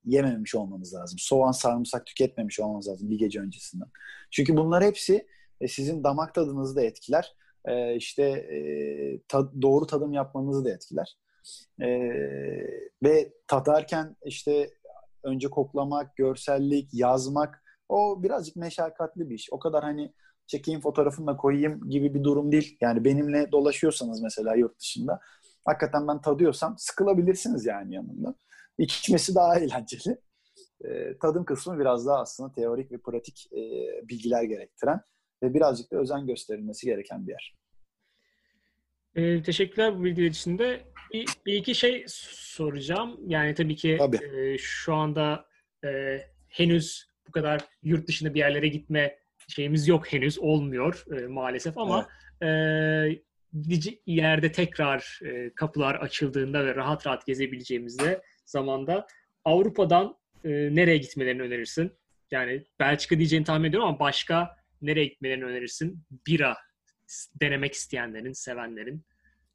[0.05, 1.19] yememiş olmanız lazım.
[1.19, 3.89] Soğan, sarımsak tüketmemiş olmanız lazım bir gece öncesinden.
[4.31, 5.27] Çünkü bunlar hepsi
[5.61, 7.35] e, sizin damak tadınızı da etkiler.
[7.65, 8.59] E, işte e,
[9.29, 11.19] ta, doğru tadım yapmanızı da etkiler.
[11.81, 11.89] E,
[13.03, 14.71] ve tadarken işte
[15.23, 19.49] önce koklamak, görsellik, yazmak o birazcık meşakkatli bir iş.
[19.53, 20.13] O kadar hani
[20.47, 22.77] çekeyim fotoğrafını da koyayım gibi bir durum değil.
[22.81, 25.21] Yani benimle dolaşıyorsanız mesela yurt dışında
[25.65, 28.35] hakikaten ben tadıyorsam sıkılabilirsiniz yani yanımda.
[28.79, 30.19] İçmesi daha eğlenceli.
[30.85, 33.61] E, tadım kısmı biraz daha aslında teorik ve pratik e,
[34.09, 35.01] bilgiler gerektiren
[35.43, 37.57] ve birazcık da özen gösterilmesi gereken bir yer.
[39.17, 40.85] Ee, teşekkürler bu bilgiler için de.
[41.13, 43.21] Bir, bir iki şey soracağım.
[43.27, 44.17] Yani tabii ki tabii.
[44.17, 45.47] E, şu anda
[45.85, 46.19] e,
[46.49, 49.19] henüz bu kadar yurt dışında bir yerlere gitme
[49.49, 52.09] şeyimiz yok henüz olmuyor e, maalesef ama
[52.41, 53.19] evet.
[53.69, 59.07] e, yerde tekrar e, kapılar açıldığında ve rahat rahat gezebileceğimizde zamanda
[59.45, 61.93] Avrupa'dan e, nereye gitmelerini önerirsin?
[62.31, 66.03] Yani Belçika diyeceğini tahmin ediyorum ama başka nereye gitmelerini önerirsin?
[66.27, 66.57] Bira
[67.41, 69.03] denemek isteyenlerin, sevenlerin.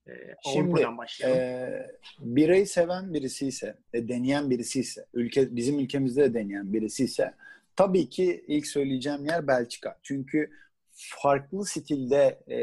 [0.08, 0.12] E,
[0.54, 0.88] Şimdi
[1.26, 1.88] e,
[2.20, 7.34] birayı seven birisi ise, e, deneyen birisi ise, ülke, bizim ülkemizde de deneyen birisi ise
[7.82, 10.00] tabii ki ilk söyleyeceğim yer Belçika.
[10.04, 10.50] Çünkü
[10.94, 12.62] farklı stilde e,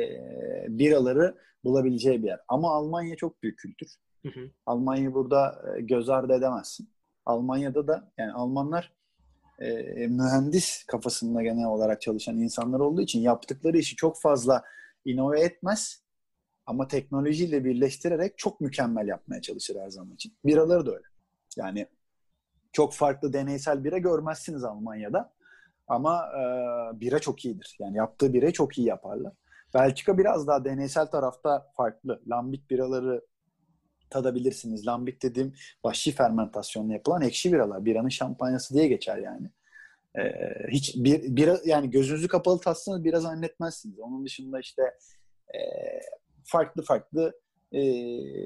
[0.79, 2.41] biraları bulabileceği bir yer.
[2.49, 3.89] Ama Almanya çok büyük kültür.
[4.23, 4.51] Hı hı.
[4.67, 6.91] Almanya'yı burada e, göz ardı edemezsin.
[7.27, 8.93] Almanya'da da yani Almanlar
[9.59, 9.67] e,
[10.07, 14.65] mühendis kafasında genel olarak çalışan insanlar olduğu için yaptıkları işi çok fazla
[15.05, 16.03] inove etmez
[16.67, 20.33] ama teknolojiyle birleştirerek çok mükemmel yapmaya çalışır her zaman için.
[20.45, 21.07] Biraları da öyle.
[21.57, 21.87] Yani
[22.73, 25.33] çok farklı deneysel bira görmezsiniz Almanya'da.
[25.89, 26.43] Ama e,
[27.01, 27.77] bira çok iyidir.
[27.81, 29.33] Yani yaptığı bira çok iyi yaparlar.
[29.75, 32.23] Belçika biraz daha deneysel tarafta farklı.
[32.29, 33.27] Lambik biraları
[34.11, 34.87] tadabilirsiniz.
[34.87, 35.55] Lambik dediğim
[35.85, 37.85] vahşi fermentasyonla yapılan ekşi biralar.
[37.85, 39.51] Biranın şampanyası diye geçer yani.
[40.19, 40.33] Ee,
[40.69, 43.99] hiç bir bira yani gözünüzü kapalı tatsanız biraz zannetmezsiniz.
[43.99, 44.83] Onun dışında işte
[45.55, 45.61] e,
[46.45, 47.41] farklı farklı
[47.73, 47.81] e,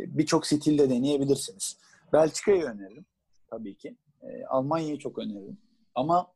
[0.06, 1.78] birçok stilde deneyebilirsiniz.
[2.12, 3.06] Belçika'yı öneririm
[3.50, 3.96] tabii ki.
[4.22, 5.58] E, Almanya'yı çok öneririm.
[5.94, 6.32] Ama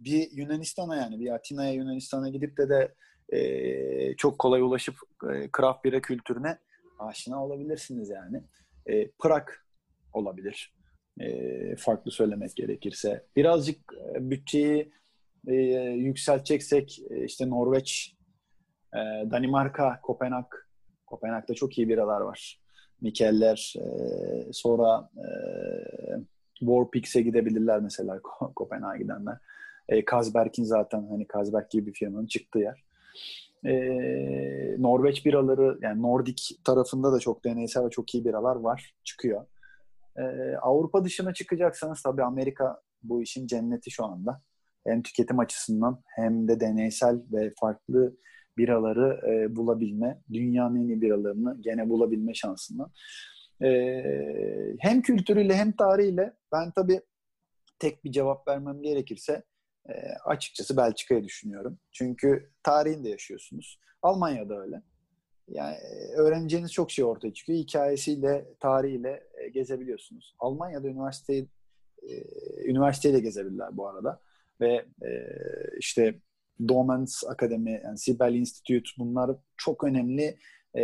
[0.00, 2.94] bir Yunanistan'a yani bir Atina'ya Yunanistan'a gidip de de
[3.36, 6.58] e, çok kolay ulaşıp e, craft bira kültürüne
[6.98, 8.42] aşina olabilirsiniz yani.
[8.86, 9.48] E, Prag
[10.12, 10.74] olabilir.
[11.20, 13.26] E, farklı söylemek gerekirse.
[13.36, 13.78] Birazcık
[14.14, 14.92] e, bütçeyi
[15.46, 15.54] e,
[15.96, 18.16] yükselteceksek e, işte Norveç,
[18.94, 18.98] e,
[19.30, 20.46] Danimarka, Kopenhag.
[21.06, 22.60] Kopenhag'da çok iyi biralar var.
[23.00, 25.28] Mikeller, e, sonra e,
[26.58, 28.20] Warpix'e gidebilirler mesela
[28.56, 29.36] Kopenhag'a gidenler.
[29.88, 32.84] E, Kazberk'in zaten hani Kazberk gibi bir firmanın çıktığı yer.
[33.64, 33.72] E,
[34.78, 38.94] Norveç biraları yani Nordik tarafında da çok deneysel ve çok iyi biralar var.
[39.04, 39.46] Çıkıyor.
[40.16, 40.22] E,
[40.56, 44.42] Avrupa dışına çıkacaksanız tabii Amerika bu işin cenneti şu anda.
[44.86, 48.16] Hem tüketim açısından hem de deneysel ve farklı
[48.58, 52.90] biraları e, bulabilme, dünyanın en iyi biralarını gene bulabilme şansından.
[53.62, 53.68] E,
[54.80, 57.00] hem kültürüyle hem tarihiyle ben tabii
[57.78, 59.42] tek bir cevap vermem gerekirse
[59.88, 59.92] e,
[60.24, 61.78] açıkçası Belçika'yı düşünüyorum.
[61.92, 63.80] Çünkü tarihinde yaşıyorsunuz.
[64.02, 64.82] Almanya'da öyle.
[65.48, 67.58] Yani e, öğreneceğiniz çok şey ortaya çıkıyor.
[67.58, 70.34] Hikayesiyle, tarihiyle e, gezebiliyorsunuz.
[70.38, 71.48] Almanya'da üniversiteyi
[72.02, 72.12] e,
[72.64, 74.20] üniversiteyi de gezebilirler bu arada.
[74.60, 75.10] Ve e,
[75.78, 76.20] işte
[76.68, 80.38] Domens Akademi, yani Sibel Institute bunlar çok önemli
[80.76, 80.82] e,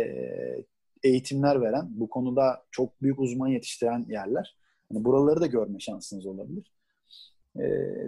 [1.05, 4.55] eğitimler veren, bu konuda çok büyük uzman yetiştiren yerler.
[4.91, 6.71] Yani buraları da görme şansınız olabilir.
[7.59, 7.63] E,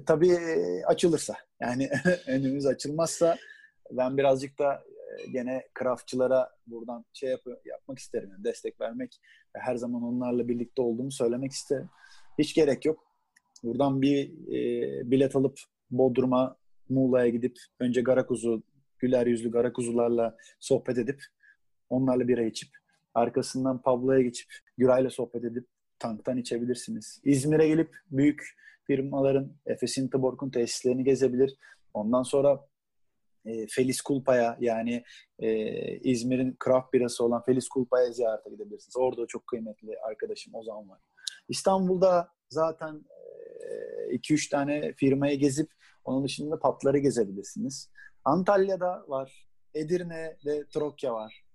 [0.05, 0.37] tabii
[0.85, 1.89] açılırsa, yani
[2.27, 3.37] önümüz açılmazsa
[3.91, 8.29] ben birazcık da e, gene craftçılara buradan şey yap yapmak isterim.
[8.31, 9.21] Yani destek vermek
[9.55, 11.89] ve her zaman onlarla birlikte olduğumu söylemek isterim.
[12.39, 13.03] Hiç gerek yok.
[13.63, 15.59] Buradan bir e, bilet alıp
[15.91, 16.55] Bodrum'a,
[16.89, 18.63] Muğla'ya gidip önce Garakuzu,
[18.99, 21.23] güler yüzlü Garakuzularla sohbet edip
[21.89, 22.69] onlarla bira içip
[23.17, 24.47] arkasından Pablo'ya geçip
[24.77, 25.67] Güray'la sohbet edip
[25.99, 27.21] tanktan içebilirsiniz.
[27.23, 31.57] İzmir'e gelip büyük firmaların Efes Intiborg'un tesislerini gezebilir.
[31.93, 32.67] Ondan sonra
[33.45, 35.03] e, Feliz Kulpa'ya yani
[35.39, 35.49] e,
[35.97, 38.97] İzmir'in craft birası olan Feliz Kulpa'ya ziyarete gidebilirsiniz.
[38.97, 40.99] Orada çok kıymetli arkadaşım Ozan var.
[41.49, 43.05] İstanbul'da zaten
[44.11, 45.71] 2-3 e, tane firmayı gezip
[46.03, 47.91] onun dışında patları gezebilirsiniz.
[48.25, 49.47] Antalya'da var.
[49.73, 51.45] Edirne'de Trokya var.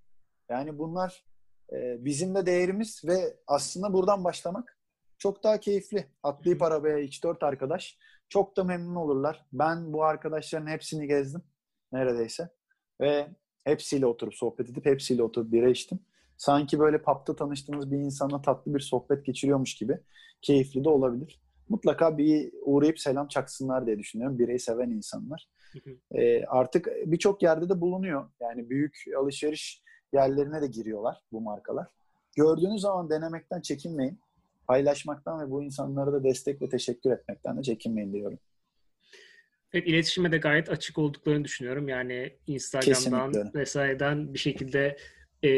[0.48, 1.24] Yani bunlar
[1.74, 4.78] e, bizim de değerimiz ve aslında buradan başlamak
[5.18, 6.06] çok daha keyifli.
[6.22, 7.98] Atlayıp arabaya 3-4 arkadaş
[8.28, 9.46] çok da memnun olurlar.
[9.52, 11.42] Ben bu arkadaşların hepsini gezdim
[11.92, 12.48] neredeyse
[13.00, 13.28] ve
[13.64, 15.98] hepsiyle oturup sohbet edip hepsiyle oturup bira içtim.
[16.36, 19.98] Sanki böyle pub'da tanıştığınız bir insanla tatlı bir sohbet geçiriyormuş gibi
[20.42, 21.42] keyifli de olabilir.
[21.68, 24.38] Mutlaka bir uğrayıp selam çaksınlar diye düşünüyorum.
[24.38, 25.48] Bireyi seven insanlar.
[26.14, 28.30] E, artık birçok yerde de bulunuyor.
[28.40, 29.82] Yani büyük alışveriş
[30.12, 31.86] yerlerine de giriyorlar bu markalar.
[32.36, 34.20] Gördüğünüz zaman denemekten çekinmeyin
[34.66, 38.38] paylaşmaktan ve bu insanlara da destek ve teşekkür etmekten de çekinmeyin diyorum.
[39.72, 41.88] Evet iletişime de gayet açık olduklarını düşünüyorum.
[41.88, 43.60] Yani Instagram'dan Kesinlikle.
[43.60, 44.96] vesaireden bir şekilde
[45.44, 45.48] e,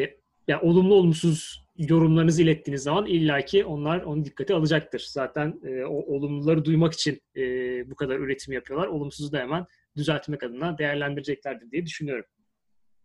[0.48, 5.06] yani olumlu olumsuz yorumlarınızı ilettiğiniz zaman illaki onlar onu dikkate alacaktır.
[5.10, 7.42] Zaten e, o olumluları duymak için e,
[7.90, 8.88] bu kadar üretim yapıyorlar.
[8.88, 12.24] Olumsuzu da hemen düzeltmek adına değerlendireceklerdir diye düşünüyorum.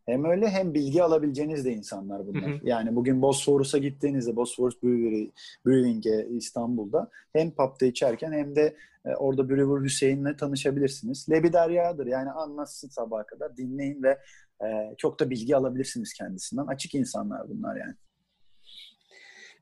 [0.10, 2.52] Hem öyle hem bilgi alabileceğiniz de insanlar bunlar.
[2.52, 2.60] Hı hı.
[2.64, 5.30] Yani bugün Bosforus'a gittiğinizde Bosforus Brewery,
[5.66, 11.30] Brewing'e İstanbul'da hem pub'da içerken hem de e, orada Brewer Hüseyin'le tanışabilirsiniz.
[11.30, 14.18] Lebi Derya'dır yani anlatsın sabaha kadar dinleyin ve
[14.66, 16.68] e, çok da bilgi alabilirsiniz kendisinden.
[16.68, 17.96] Açık insanlar bunlar yani.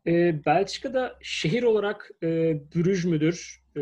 [0.08, 2.28] E, Belçika'da şehir olarak e,
[2.76, 3.64] Brüj müdür?
[3.78, 3.82] E,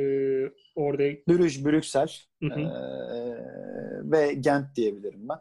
[0.75, 2.11] orada Brüj, Brüksel
[2.41, 2.47] e,
[4.03, 5.37] ve Gent diyebilirim ben.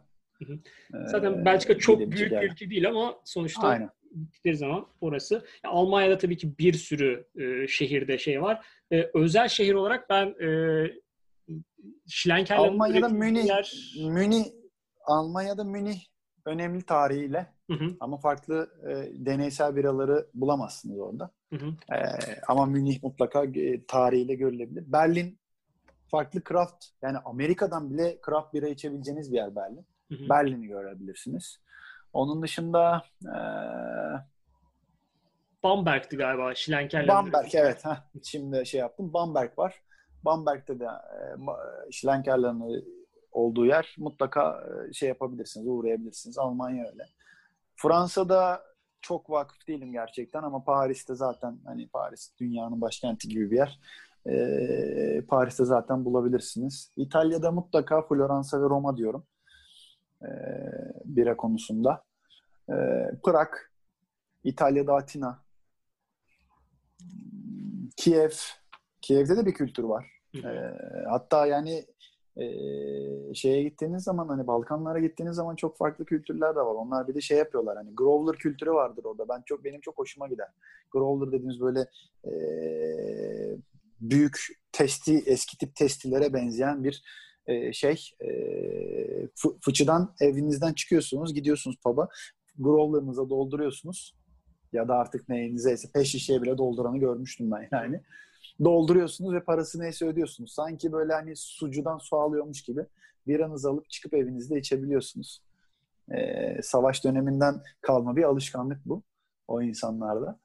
[1.05, 3.89] Zaten ee, Belçika çok büyük bir ülke değil ama sonuçta Aynen.
[4.15, 5.33] gittikleri zaman orası.
[5.63, 8.65] Yani Almanya'da tabii ki bir sürü e, şehirde şey var.
[8.91, 10.49] E, özel şehir olarak ben e,
[12.07, 13.73] Schlenkerler'in Almanya'da Münih, yer...
[14.09, 14.45] Münih
[15.05, 15.99] Almanya'da Münih
[16.45, 17.95] önemli tarihiyle hı hı.
[17.99, 21.31] ama farklı e, deneysel biraları bulamazsınız orada.
[21.53, 21.95] Hı hı.
[21.95, 21.99] E,
[22.47, 24.91] ama Münih mutlaka e, tarihiyle görülebilir.
[24.91, 25.39] Berlin
[26.07, 29.85] farklı craft yani Amerika'dan bile craft bira içebileceğiniz bir yer Berlin.
[30.11, 31.59] Berlin'i görebilirsiniz.
[32.13, 33.37] Onun dışında e,
[35.63, 37.07] Bamberg'ti galiba Schlenkerler.
[37.07, 37.85] Bamberg evet.
[37.85, 39.13] Heh, şimdi şey yaptım.
[39.13, 39.81] Bamberg var.
[40.25, 41.21] Bamberg'te de e,
[41.91, 42.85] Schlenkerler'in
[43.31, 46.37] olduğu yer mutlaka e, şey yapabilirsiniz, uğrayabilirsiniz.
[46.37, 47.03] Almanya öyle.
[47.75, 48.63] Fransa'da
[49.01, 53.79] çok vakıf değilim gerçekten ama Paris'te zaten hani Paris dünyanın başkenti gibi bir yer.
[54.29, 56.91] Ee, Paris'te zaten bulabilirsiniz.
[56.97, 59.25] İtalya'da mutlaka Floransa ve Roma diyorum.
[60.21, 60.27] Ee,
[61.05, 62.03] bira konusunda.
[62.69, 62.73] Ee,
[63.23, 63.49] Prag,
[64.43, 65.43] İtalya'da Atina,
[67.97, 68.31] Kiev.
[69.01, 70.11] Kiev'de de bir kültür var.
[70.35, 70.71] Ee,
[71.09, 71.85] hatta yani
[72.37, 72.45] e,
[73.33, 76.75] şeye gittiğiniz zaman hani Balkanlara gittiğiniz zaman çok farklı kültürler de var.
[76.75, 79.29] Onlar bir de şey yapıyorlar hani Growler kültürü vardır orada.
[79.29, 80.47] Ben çok benim çok hoşuma gider.
[80.91, 81.85] Growler dediğimiz böyle
[82.25, 82.33] e,
[84.01, 84.39] büyük
[84.71, 87.03] testi eski tip testilere benzeyen bir
[87.47, 88.29] e, şey e,
[89.61, 92.09] fıçıdan evinizden çıkıyorsunuz gidiyorsunuz pub'a
[92.59, 94.15] growler'ınıza dolduruyorsunuz
[94.73, 98.01] ya da artık neyinize ise peş şişeye bile dolduranı görmüştüm ben yani
[98.63, 100.53] dolduruyorsunuz ve parası neyse ödüyorsunuz.
[100.53, 102.85] Sanki böyle hani sucudan su alıyormuş gibi
[103.27, 105.41] bir anız alıp çıkıp evinizde içebiliyorsunuz.
[106.11, 109.03] Ee, savaş döneminden kalma bir alışkanlık bu
[109.47, 110.39] o insanlarda.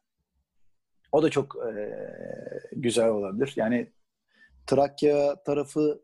[1.13, 1.93] O da çok e,
[2.73, 3.53] güzel olabilir.
[3.57, 3.93] Yani
[4.67, 6.01] Trakya tarafı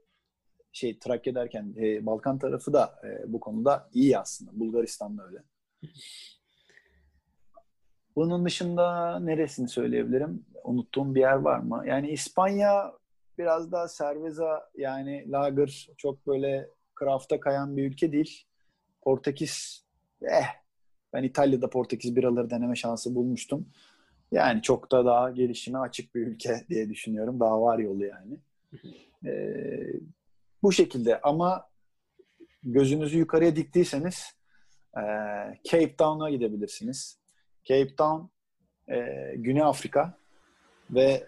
[0.77, 4.61] şey Trakya derken e, Balkan tarafı da e, bu konuda iyi aslında.
[4.61, 5.43] Bulgaristan'da öyle.
[8.17, 10.47] Bunun dışında neresini söyleyebilirim?
[10.65, 11.85] Unuttuğum bir yer var mı?
[11.87, 12.93] Yani İspanya
[13.39, 16.71] biraz daha serveza yani lager çok böyle
[17.01, 18.45] craft'a kayan bir ülke değil.
[19.03, 19.85] Portekiz
[20.23, 20.47] eh
[21.13, 23.69] ben İtalya'da Portekiz biraları deneme şansı bulmuştum.
[24.33, 27.41] Yani çok da daha gelişime açık bir ülke diye düşünüyorum.
[27.41, 28.39] Daha var yolu yani.
[29.27, 29.93] Ee,
[30.67, 31.69] bu şekilde ama
[32.63, 34.35] gözünüzü yukarıya diktiyseniz
[34.97, 35.03] e,
[35.65, 37.19] Cape Town'a gidebilirsiniz.
[37.65, 38.27] Cape Town,
[38.89, 38.97] e,
[39.37, 40.19] Güney Afrika
[40.91, 41.27] ve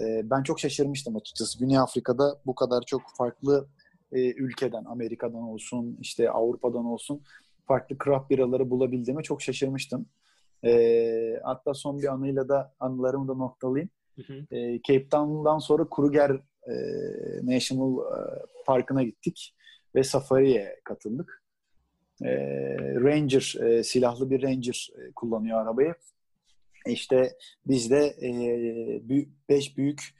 [0.00, 1.58] e, ben çok şaşırmıştım açıkçası.
[1.58, 3.68] Güney Afrika'da bu kadar çok farklı
[4.12, 7.22] e, ülkeden, Amerika'dan olsun, işte Avrupa'dan olsun
[7.66, 10.06] farklı craft biraları bulabildiğime çok şaşırmıştım.
[10.64, 13.90] E, hatta son bir anıyla da anılarımı da noktalayayım.
[14.16, 14.56] Hı hı.
[14.56, 16.74] E, Cape Town'dan sonra Kruger e,
[17.42, 18.18] National e,
[18.66, 19.54] Parkı'na gittik
[19.94, 21.42] ve safari'ye katıldık
[22.22, 22.30] e,
[22.78, 25.94] Ranger, silahlı bir Ranger kullanıyor arabayı.
[26.86, 27.36] İşte
[27.66, 28.16] biz de
[29.48, 30.14] beş büyük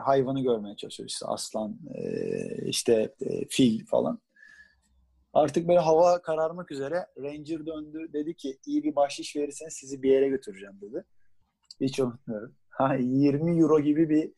[0.00, 1.12] hayvanı görmeye çalışıyoruz.
[1.12, 1.78] İşte aslan,
[2.66, 3.14] işte
[3.48, 4.20] fil falan.
[5.34, 8.12] Artık böyle hava kararmak üzere Ranger döndü.
[8.12, 11.04] Dedi ki iyi bir bahşiş verirseniz sizi bir yere götüreceğim dedi.
[11.80, 12.54] Hiç unutmuyorum.
[12.68, 14.32] Ha, 20 euro gibi bir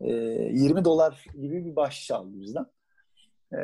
[0.00, 2.66] e, 20 dolar gibi bir bahşiş aldı bizden.
[3.52, 3.60] E,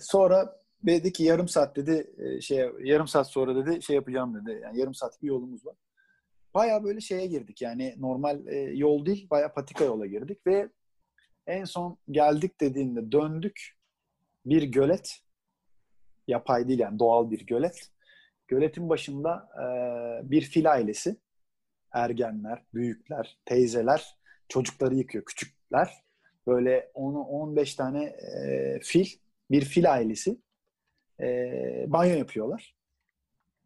[0.00, 2.06] sonra dedi ki yarım saat dedi
[2.42, 4.60] şey yarım saat sonra dedi şey yapacağım dedi.
[4.62, 5.76] Yani yarım saat bir yolumuz var.
[6.54, 10.68] Baya böyle şeye girdik yani normal e, yol değil baya patika yola girdik ve
[11.46, 13.76] en son geldik dediğinde döndük
[14.46, 15.20] bir gölet
[16.28, 17.90] yapay değil yani doğal bir gölet.
[18.48, 21.16] Göletin başında e, bir fil ailesi
[21.92, 24.19] ergenler, büyükler, teyzeler
[24.50, 26.04] çocukları yıkıyor küçükler.
[26.46, 29.06] Böyle 10-15 tane e, fil,
[29.50, 30.36] bir fil ailesi
[31.20, 32.76] e, banyo yapıyorlar.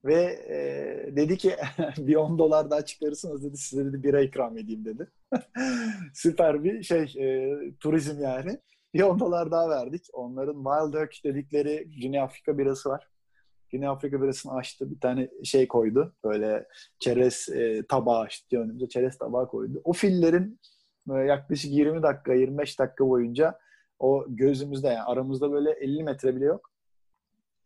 [0.05, 1.57] Ve e, dedi ki
[1.99, 5.11] bir 10 dolar daha çıkarırsınız dedi size dedi bira ikram edeyim dedi.
[6.15, 8.59] Süper bir şey e, turizm yani.
[8.95, 10.07] Bir 10 dolar daha verdik.
[10.13, 13.09] Onların Wild Oak dedikleri Güney Afrika birası var.
[13.71, 14.91] Güney Afrika birasını açtı.
[14.91, 16.15] Bir tane şey koydu.
[16.25, 16.69] Böyle
[16.99, 18.59] çerez e, tabağı açtı.
[18.59, 19.81] Önümüze çerez tabağı koydu.
[19.85, 20.61] O fillerin
[21.09, 23.59] yaklaşık 20 dakika, 25 dakika boyunca
[23.99, 26.75] o gözümüzde yani aramızda böyle 50 metre bile yok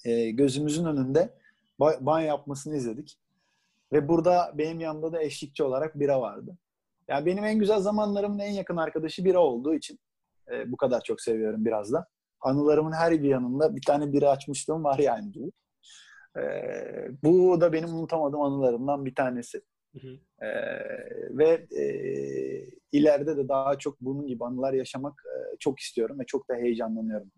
[0.04, 1.34] e, gözümüzün önünde
[1.80, 3.18] banyo yapmasını izledik.
[3.92, 6.56] Ve burada benim yanımda da eşlikçi olarak bira vardı.
[7.08, 9.98] Yani benim en güzel zamanlarımın en yakın arkadaşı bira olduğu için
[10.52, 12.06] e, bu kadar çok seviyorum biraz da.
[12.40, 15.32] Anılarımın her bir yanında bir tane bira açmışlığım var yani.
[16.36, 16.42] E,
[17.22, 19.62] bu da benim unutamadığım anılarımdan bir tanesi.
[19.92, 20.44] Hı hı.
[20.46, 20.48] E,
[21.30, 21.84] ve e,
[22.92, 27.30] ileride de daha çok bunun gibi anılar yaşamak e, çok istiyorum ve çok da heyecanlanıyorum.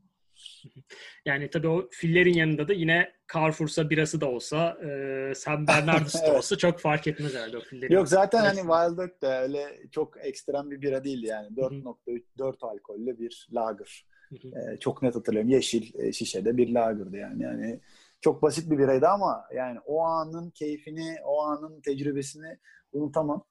[1.27, 6.35] Yani tabii o fillerin yanında da yine Carrefour'sa birası da olsa, e, San Bernardus da
[6.39, 7.95] olsa çok fark etmez herhalde o fillerin.
[7.95, 11.49] Yok zaten hani Wild Oak da öyle çok ekstrem bir bira değil yani.
[11.57, 14.07] 4.3 4 alkollü bir lager.
[14.33, 15.51] E, çok net hatırlıyorum.
[15.51, 17.43] Yeşil e, şişede bir lager'dı yani.
[17.43, 17.81] Yani
[18.21, 22.59] çok basit bir biraydı ama yani o anın keyfini, o anın tecrübesini
[22.93, 23.45] unutamam.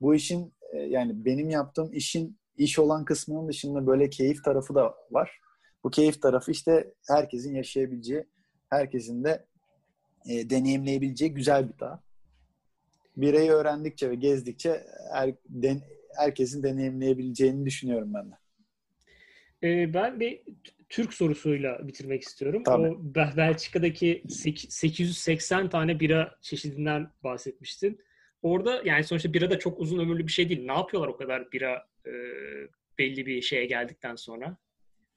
[0.00, 4.94] Bu işin e, yani benim yaptığım işin iş olan kısmının dışında böyle keyif tarafı da
[5.10, 5.40] var.
[5.84, 8.24] Bu keyif tarafı işte herkesin yaşayabileceği,
[8.70, 9.46] herkesin de
[10.28, 12.02] e, deneyimleyebileceği güzel bir dağ.
[13.16, 15.80] Birayı öğrendikçe ve gezdikçe her, den,
[16.16, 18.34] herkesin deneyimleyebileceğini düşünüyorum ben de.
[19.62, 20.42] Ee, ben bir
[20.88, 22.62] Türk sorusuyla bitirmek istiyorum.
[22.64, 22.88] Tabii.
[22.88, 28.00] O Belçika'daki 880 tane bira çeşidinden bahsetmiştin.
[28.42, 30.66] Orada yani sonuçta bira da çok uzun ömürlü bir şey değil.
[30.66, 32.12] Ne yapıyorlar o kadar bira e,
[32.98, 34.56] belli bir şeye geldikten sonra?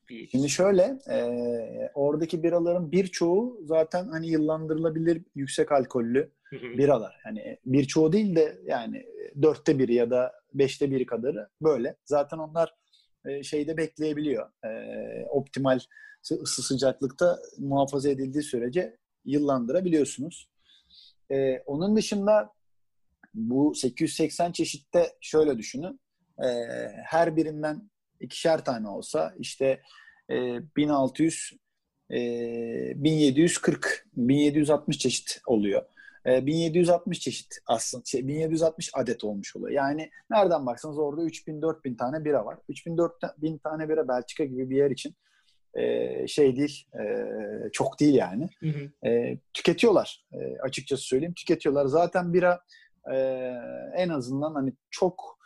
[0.10, 0.28] Bir...
[0.28, 1.20] Şimdi şöyle, e,
[1.94, 7.22] oradaki biraların birçoğu zaten hani yıllandırılabilir yüksek alkollü biralar.
[7.26, 9.06] Yani birçoğu değil de yani
[9.42, 11.96] dörtte biri ya da beşte biri kadarı böyle.
[12.06, 12.76] Zaten onlar
[13.30, 14.50] e, şeyde bekleyebiliyor.
[14.66, 14.70] E,
[15.26, 15.80] optimal
[16.32, 20.50] ısı sıcaklıkta muhafaza edildiği sürece yıllandırabiliyorsunuz.
[21.32, 22.54] E, onun dışında
[23.34, 26.00] bu 880 çeşitte şöyle düşünün.
[26.44, 26.48] E,
[27.06, 29.82] her birinden ikişer tane olsa işte
[30.30, 31.52] e, 1600
[32.12, 32.18] e,
[32.96, 35.86] 1740 1760 çeşit oluyor.
[36.26, 39.72] E, 1760 çeşit aslında şey, 1760 adet olmuş oluyor.
[39.72, 42.58] Yani nereden baksanız orada 3000 4000 tane bira var.
[42.70, 45.16] 3000 4000 tane bira Belçika gibi bir yer için
[45.74, 47.04] e, şey değil, e,
[47.72, 48.50] çok değil yani.
[48.60, 49.10] Hı hı.
[49.10, 51.34] E, tüketiyorlar e, açıkçası söyleyeyim.
[51.34, 51.86] Tüketiyorlar.
[51.86, 52.62] Zaten bira
[53.14, 53.18] e,
[53.96, 55.40] en azından hani çok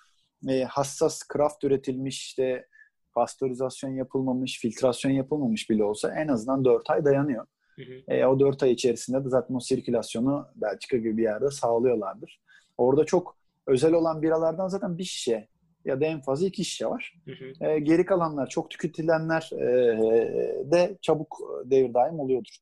[0.50, 2.68] e, hassas craft üretilmiş işte
[3.14, 7.46] pastörizasyon yapılmamış, filtrasyon yapılmamış bile olsa en azından 4 ay dayanıyor.
[7.76, 8.14] Hı hı.
[8.14, 12.42] E, o 4 ay içerisinde de zaten o sirkülasyonu Belçika gibi bir yerde sağlıyorlardır.
[12.78, 15.48] Orada çok özel olan biralardan zaten bir şişe
[15.86, 17.14] ya da en fazla iki şişe var.
[17.26, 17.70] Hı hı.
[17.70, 19.62] E, geri kalanlar, çok tüketilenler e,
[20.72, 22.58] de çabuk devir daim oluyordur.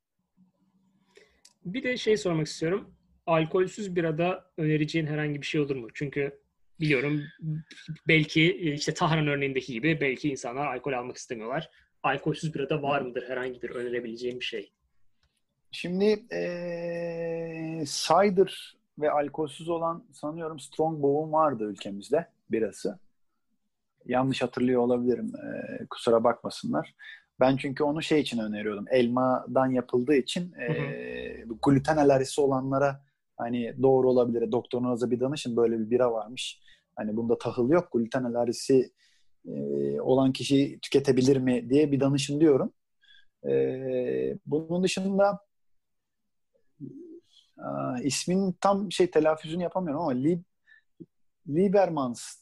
[1.65, 2.93] Bir de şey sormak istiyorum.
[3.25, 5.87] Alkolsüz birada önereceğin herhangi bir şey olur mu?
[5.93, 6.39] Çünkü
[6.79, 7.23] biliyorum
[8.07, 11.69] belki işte Tahran örneğindeki gibi belki insanlar alkol almak istemiyorlar.
[12.03, 14.71] Alkolsüz birada var mıdır herhangi bir önerebileceğim bir şey?
[15.71, 22.99] Şimdi ee, cider ve alkolsüz olan sanıyorum Strongbow'un vardı ülkemizde birası.
[24.05, 25.31] Yanlış hatırlıyor olabilirim.
[25.35, 26.95] E, kusura bakmasınlar.
[27.39, 28.85] Ben çünkü onu şey için öneriyordum.
[28.91, 30.73] Elmadan yapıldığı için e,
[31.65, 33.01] gluten alerjisi olanlara
[33.37, 34.51] hani doğru olabilir.
[34.51, 36.61] Doktorunuza bir danışın böyle bir bira varmış.
[36.95, 37.89] Hani bunda tahıl yok.
[37.93, 38.91] Gluten alerjisi
[39.45, 39.51] e,
[40.01, 42.73] olan kişi tüketebilir mi diye bir danışın diyorum.
[43.49, 43.53] E,
[44.45, 45.39] bunun dışında
[47.57, 50.41] e, ismin tam şey telaffuzunu yapamıyorum ama Lib
[51.47, 52.35] Libermans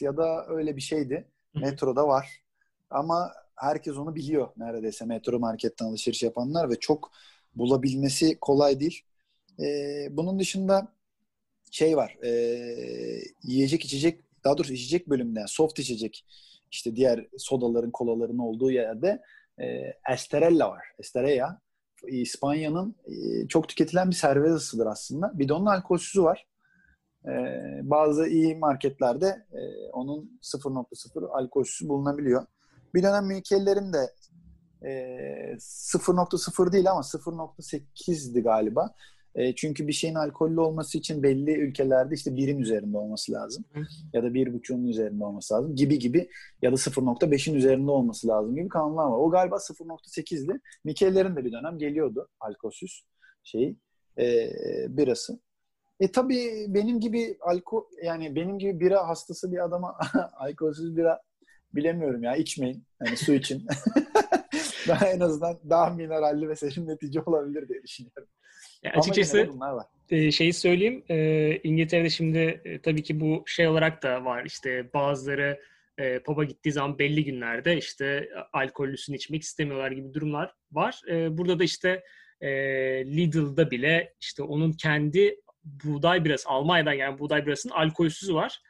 [0.00, 1.28] ya da öyle bir şeydi.
[1.54, 2.42] Metroda var.
[2.90, 7.12] Ama herkes onu biliyor neredeyse metro marketten alışveriş yapanlar ve çok
[7.54, 9.04] bulabilmesi kolay değil.
[9.60, 10.92] Ee, bunun dışında
[11.70, 12.18] şey var.
[12.24, 12.30] E,
[13.42, 16.26] yiyecek içecek daha doğrusu içecek bölümünde soft içecek
[16.70, 19.22] işte diğer sodaların kolaların olduğu yerde
[19.58, 19.64] e,
[20.12, 20.84] Esterella var.
[20.98, 21.60] Estrella
[22.08, 25.38] İspanya'nın e, çok tüketilen bir servezasıdır aslında.
[25.38, 26.46] Bir de onun alkolsüzü var.
[27.24, 27.32] E,
[27.82, 32.46] bazı iyi marketlerde e, onun 0.0 alkolsüzü bulunabiliyor.
[32.94, 34.10] Bir dönem Mikeller'in de
[34.82, 34.90] e,
[35.58, 38.94] 0.0 değil ama 0.8'di galiba.
[39.34, 43.64] E, çünkü bir şeyin alkollü olması için belli ülkelerde işte birin üzerinde olması lazım.
[43.72, 43.80] Hı.
[44.12, 46.28] Ya da bir buçuğun üzerinde olması lazım gibi gibi
[46.62, 49.18] ya da 0.5'in üzerinde olması lazım gibi kanunlar var.
[49.18, 50.60] O galiba 0.8'di.
[50.84, 53.04] Mikellerin de bir dönem geliyordu alkolsüz
[53.42, 53.76] şeyi
[54.18, 54.50] e,
[54.88, 55.38] birası.
[56.00, 59.98] E tabii benim gibi alkol yani benim gibi bira hastası bir adama
[60.36, 61.20] alkolsüz bira
[61.74, 62.84] bilemiyorum ya içmeyin.
[63.04, 63.66] Yani su için.
[64.88, 68.28] daha en azından daha mineralli ve serinletici olabilir diye düşünüyorum.
[68.82, 69.48] Ya açıkçası
[70.10, 71.04] e, şeyi söyleyeyim.
[71.08, 74.44] E, İngiltere'de şimdi e, tabii ki bu şey olarak da var.
[74.44, 75.60] İşte bazıları
[75.98, 81.00] e, pub'a gittiği zaman belli günlerde işte alkollüsünü içmek istemiyorlar gibi durumlar var.
[81.10, 82.02] E, burada da işte
[82.40, 82.50] e,
[83.06, 88.60] Lidl'da bile işte onun kendi buğday birası, Almanya'dan yani buğday birasının alkolsüzü var.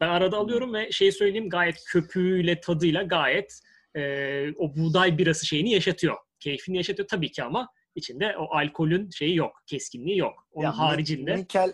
[0.00, 3.60] Ben arada alıyorum ve şey söyleyeyim gayet köpüğüyle, tadıyla gayet
[3.96, 6.16] e, o buğday birası şeyini yaşatıyor.
[6.40, 10.46] Keyfini yaşatıyor tabii ki ama içinde o alkolün şeyi yok, keskinliği yok.
[10.52, 11.36] Onun yani, haricinde.
[11.36, 11.72] Mikel,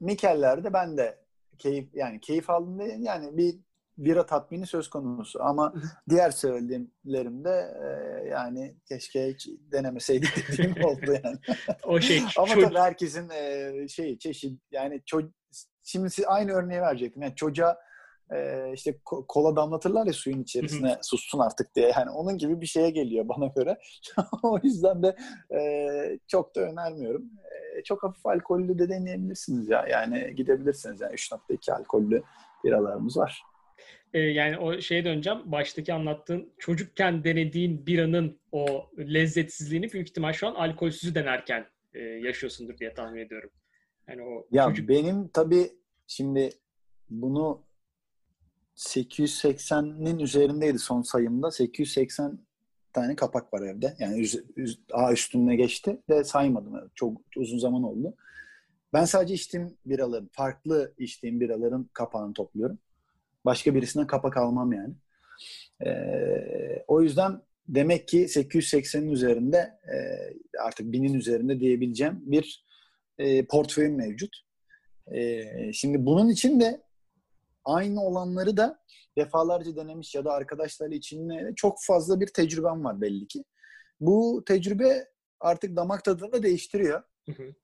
[0.00, 1.18] Mikel'lerde ben de
[1.58, 3.54] keyif yani keyif aldım değil, yani bir
[3.98, 5.42] bira tatmini söz konusu.
[5.42, 5.74] Ama
[6.10, 11.38] diğer söylediğimlerimde e, yani keşke hiç denemeseydik dediğim oldu yani.
[11.84, 12.22] o şey.
[12.36, 12.64] Ama çok...
[12.64, 15.32] tabii herkesin e, şey çeşit yani ço-
[15.82, 17.22] şimdi siz aynı örneği verecektim.
[17.22, 17.78] Yani çocuğa
[18.34, 21.92] e, işte kola damlatırlar ya suyun içerisine sussun artık diye.
[21.96, 23.78] Yani onun gibi bir şeye geliyor bana göre.
[24.42, 25.16] o yüzden de
[25.54, 25.60] e,
[26.28, 27.22] çok da önermiyorum.
[27.22, 29.86] E, çok hafif alkollü de deneyebilirsiniz ya.
[29.90, 31.00] Yani gidebilirsiniz.
[31.00, 32.22] Yani 3.2 alkollü
[32.64, 33.42] biralarımız var.
[34.14, 35.38] E, yani o şeye döneceğim.
[35.44, 42.78] Baştaki anlattığın çocukken denediğin biranın o lezzetsizliğini büyük ihtimal şu an alkolsüzü denerken e, yaşıyorsundur
[42.78, 43.50] diye tahmin ediyorum.
[44.08, 44.88] Yani o ya çocuk...
[44.88, 45.70] benim tabii
[46.06, 46.50] şimdi
[47.10, 47.69] bunu
[48.76, 51.50] 880'nin üzerindeydi son sayımda.
[51.50, 52.38] 880
[52.92, 53.96] tane kapak var evde.
[53.98, 56.90] Yani üz, üz, daha üstüne geçti de saymadım.
[56.94, 58.14] Çok uzun zaman oldu.
[58.92, 62.78] Ben sadece içtiğim biraların, farklı içtiğim biraların kapağını topluyorum.
[63.44, 64.94] Başka birisinden kapak almam yani.
[65.86, 69.96] Ee, o yüzden demek ki 880'in üzerinde e,
[70.62, 72.64] artık 1000'in üzerinde diyebileceğim bir
[73.18, 74.36] e, portföyüm mevcut.
[75.12, 75.42] E,
[75.72, 76.80] şimdi bunun için de
[77.64, 78.80] aynı olanları da
[79.18, 83.44] defalarca denemiş ya da arkadaşlarla içinde çok fazla bir tecrübem var belli ki.
[84.00, 85.08] Bu tecrübe
[85.40, 87.02] artık damak tadını da değiştiriyor.
[87.26, 87.54] Hı hı.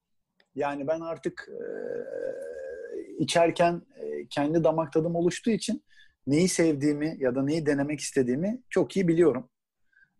[0.54, 1.60] Yani ben artık e,
[3.18, 5.84] içerken e, kendi damak tadım oluştuğu için
[6.26, 9.50] neyi sevdiğimi ya da neyi denemek istediğimi çok iyi biliyorum.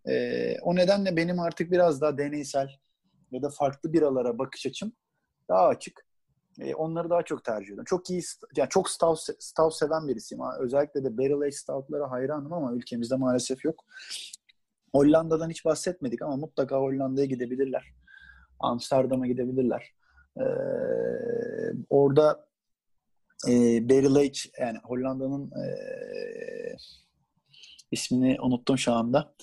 [0.08, 2.68] E, o nedenle benim artık biraz daha deneysel
[3.30, 4.92] ya da farklı biralara bakış açım
[5.48, 6.05] daha açık.
[6.60, 7.84] E, onları daha çok tercih ediyorum.
[7.84, 8.22] Çok iyi,
[8.56, 10.42] yani çok stout, stout seven birisiyim.
[10.60, 13.84] Özellikle de barrel aged stoutlara hayranım ama ülkemizde maalesef yok.
[14.92, 17.94] Hollanda'dan hiç bahsetmedik ama mutlaka Hollanda'ya gidebilirler.
[18.60, 19.92] Amsterdam'a gidebilirler.
[20.36, 20.42] Ee,
[21.88, 22.46] orada
[23.48, 23.52] e,
[23.88, 25.66] barrel aged yani Hollanda'nın e,
[27.90, 29.34] ismini unuttum şu anda.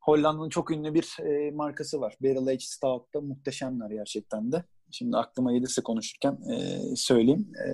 [0.00, 2.16] Hollanda'nın çok ünlü bir e, markası var.
[2.22, 4.64] Barrel Aged Stout'ta muhteşemler gerçekten de.
[4.90, 6.56] Şimdi aklıma gelirse konuşurken e,
[6.96, 7.52] söyleyeyim.
[7.66, 7.70] E,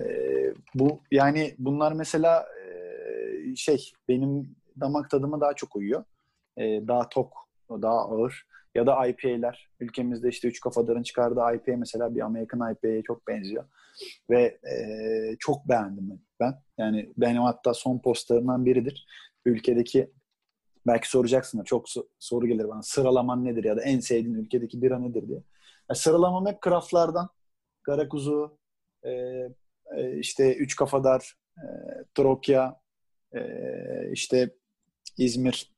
[0.75, 6.03] bu yani bunlar mesela e, şey benim damak tadıma daha çok uyuyor.
[6.57, 7.33] E, daha tok,
[7.69, 8.45] daha ağır
[8.75, 9.69] ya da IPA'ler.
[9.79, 13.65] Ülkemizde işte Üç Kafadar'ın çıkardığı IPA mesela bir Amerikan IPA'ya çok benziyor.
[14.29, 14.75] Ve e,
[15.39, 16.53] çok beğendim ben.
[16.77, 19.05] Yani benim hatta son postlarından biridir.
[19.45, 20.11] Ülkedeki
[20.87, 21.85] belki soracaksın da çok
[22.19, 22.81] soru gelir bana.
[22.83, 25.43] Sıralaman nedir ya da en sevdiğin ülkedeki bira nedir diye.
[25.89, 27.29] Yani sıralamam hep craftlardan.
[27.83, 28.57] Karakuzu,
[29.03, 29.09] e,
[29.95, 31.65] e, işte Üç Kafadar, e,
[32.15, 32.79] Trokya,
[33.35, 33.41] e,
[34.11, 34.55] işte
[35.17, 35.75] İzmir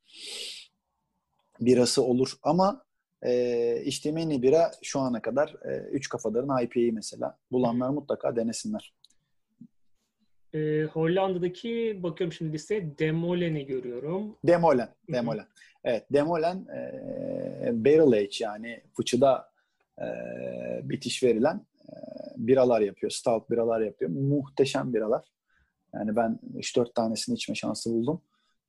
[1.60, 2.32] birası olur.
[2.42, 2.84] Ama
[3.22, 7.38] e, içtiğim en iyi bira şu ana kadar e, Üç Kafadar'ın IPA'yı mesela.
[7.52, 8.94] Bulanlar mutlaka denesinler.
[10.54, 14.36] E, Hollanda'daki bakıyorum şimdi listeye Demolen'i görüyorum.
[14.44, 14.88] Demolen.
[15.12, 15.46] Demolen.
[15.84, 16.04] Evet.
[16.12, 19.50] Demolen e, barrel age yani fıçıda
[19.98, 20.06] e,
[20.82, 21.94] bitiş verilen e,
[22.36, 23.10] biralar yapıyor.
[23.10, 24.10] Stout biralar yapıyor.
[24.10, 25.24] Muhteşem biralar.
[25.94, 28.20] Yani ben 3-4 tanesini içme şansı buldum.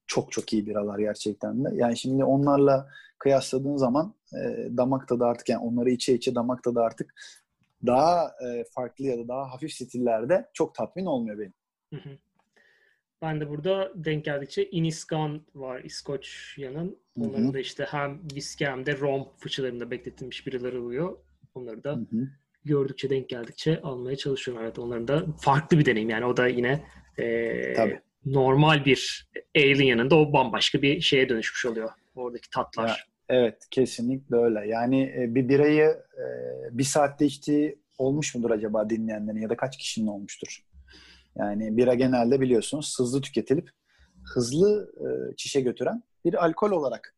[0.07, 1.69] Çok çok iyi biralar gerçekten de.
[1.73, 6.79] Yani şimdi onlarla kıyasladığın zaman e, damak tadı artık yani onları içe içe damak tadı
[6.79, 7.13] artık
[7.85, 11.53] daha e, farklı ya da daha hafif stillerde çok tatmin olmuyor benim.
[11.93, 12.17] Hı hı.
[13.21, 16.97] Ben de burada denk geldikçe Iniskan var İskoçya'nın.
[17.15, 17.53] Onların Hı-hı.
[17.53, 21.17] da işte hem viski hem de rom fıçılarında bekletilmiş birileri oluyor.
[21.55, 22.27] Onları da Hı-hı.
[22.65, 24.63] gördükçe denk geldikçe almaya çalışıyorum.
[24.63, 26.09] Evet onların da farklı bir deneyim.
[26.09, 26.83] Yani o da yine
[27.17, 27.99] e, Tabii.
[28.25, 31.89] normal bir Ale'in yanında o bambaşka bir şeye dönüşmüş oluyor.
[32.15, 32.87] Oradaki tatlar.
[32.87, 32.95] Ya,
[33.29, 34.67] evet kesinlikle öyle.
[34.67, 35.85] Yani e, bir birayı
[36.17, 36.25] e,
[36.71, 40.68] bir saatte içtiği olmuş mudur acaba dinleyenlerin ya da kaç kişinin olmuştur?
[41.39, 43.69] Yani bira genelde biliyorsunuz hızlı tüketilip
[44.35, 47.15] hızlı e, çişe götüren bir alkol olarak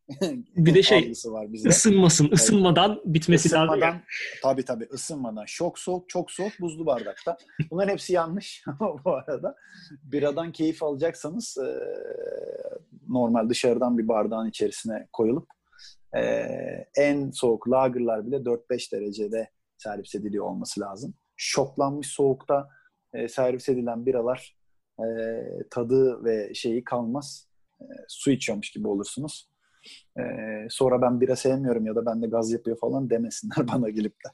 [0.56, 1.69] bir de şey var bizde.
[1.69, 2.38] ısınmasın, evet.
[2.38, 4.02] ısınmadan bitmesi ısınmadan, lazım.
[4.43, 5.45] Tabii tabii ısınmadan.
[5.48, 7.38] Çok soğuk, çok soğuk buzlu bardakta.
[7.72, 8.64] Bunların hepsi yanlış
[9.06, 9.56] bu arada.
[10.03, 11.69] Biradan keyif alacaksanız e,
[13.10, 15.48] normal dışarıdan bir bardağın içerisine koyulup
[16.18, 16.22] e,
[16.98, 21.14] en soğuk lagerlar bile 4-5 derecede servis ediliyor olması lazım.
[21.35, 22.68] Şoklanmış soğukta
[23.14, 24.56] e, servis edilen biralar
[25.00, 25.06] e,
[25.70, 27.48] tadı ve şeyi kalmaz.
[27.82, 29.50] E, su içiyormuş gibi olursunuz.
[30.20, 30.24] E,
[30.70, 34.30] sonra ben bira sevmiyorum ya da bende gaz yapıyor falan demesinler bana gelip de.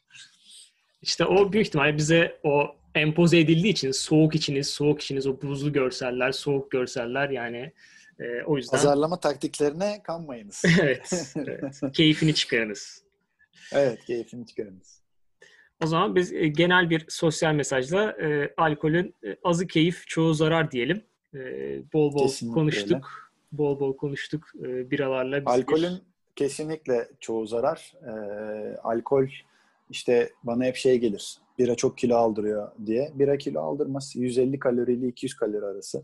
[1.02, 5.74] İşte o büyük ihtimal bize o empoze edildiği için soğuk içiniz, soğuk içiniz, o buzlu
[5.74, 7.74] görseller, soğuk görseller yani
[8.20, 8.72] e, o yüzden...
[8.72, 10.64] Pazarlama taktiklerine kanmayınız.
[10.82, 11.82] evet, evet.
[11.94, 13.04] Keyfini çıkarınız.
[13.74, 15.02] Evet, keyfini çıkarınız.
[15.84, 20.72] O zaman biz e, genel bir sosyal mesajla e, alkolün e, azı keyif, çoğu zarar
[20.72, 21.02] diyelim.
[21.34, 21.40] E,
[21.94, 22.92] bol bol Kesinlikle konuştuk.
[22.92, 23.04] Öyle.
[23.52, 25.42] Bol bol konuştuk e, biralarla.
[25.46, 26.02] Alkolün bir...
[26.36, 27.94] kesinlikle çoğu zarar.
[28.04, 28.12] E,
[28.78, 29.28] alkol
[29.90, 31.38] işte bana hep şey gelir.
[31.60, 33.12] Bira çok kilo aldırıyor diye.
[33.16, 34.16] Bira kilo aldırmaz.
[34.16, 36.04] 150 kalorili 200 kalori arası.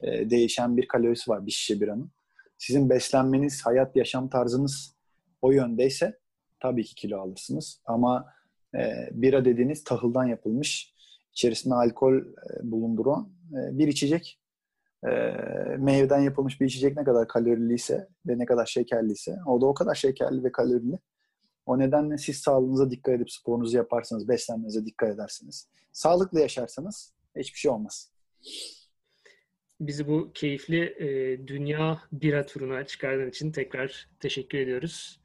[0.00, 2.10] E, değişen bir kalorisi var bir şişe biranın.
[2.58, 4.94] Sizin beslenmeniz, hayat yaşam tarzınız
[5.42, 6.18] o yöndeyse
[6.60, 7.80] tabii ki kilo alırsınız.
[7.86, 8.32] Ama
[8.74, 10.94] e, bira dediğiniz tahıldan yapılmış,
[11.32, 12.24] içerisinde alkol e,
[12.62, 14.38] bulunduran e, bir içecek.
[15.04, 15.10] E,
[15.78, 19.94] meyveden yapılmış bir içecek ne kadar kaloriliyse ve ne kadar şekerliyse o da o kadar
[19.94, 20.98] şekerli ve kalorili.
[21.66, 25.68] O nedenle siz sağlığınıza dikkat edip sporunuzu yaparsanız, beslenmenize dikkat edersiniz.
[25.92, 28.12] Sağlıklı yaşarsanız hiçbir şey olmaz.
[29.80, 35.21] Bizi bu keyifli e, dünya bira turuna çıkardığın için tekrar teşekkür ediyoruz.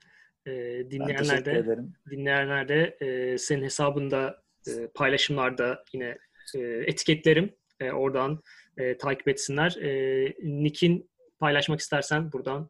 [0.47, 0.51] E,
[0.91, 1.77] dinleyenler de
[2.11, 6.17] dinleyenler de e, senin hesabında e, paylaşımlarda yine
[6.55, 7.53] e, etiketlerim.
[7.79, 8.41] E, oradan
[8.77, 9.75] e, takip etsinler.
[9.81, 11.09] E, Nick'in
[11.39, 12.69] paylaşmak istersen buradan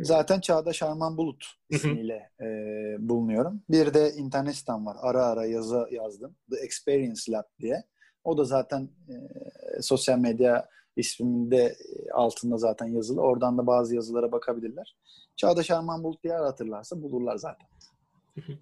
[0.00, 2.46] Zaten Çağdaş Arman Bulut ismiyle e,
[2.98, 3.62] bulunuyorum.
[3.70, 4.96] Bir de internet sitem var.
[5.00, 6.36] Ara ara yazı yazdım.
[6.50, 7.84] The Experience Lab diye.
[8.24, 9.16] O da zaten e,
[9.82, 11.76] sosyal medya isminde
[12.12, 13.20] altında zaten yazılı.
[13.20, 14.96] Oradan da bazı yazılara bakabilirler.
[15.36, 17.68] Çağdaş Arman Bulut diye hatırlarsa bulurlar zaten.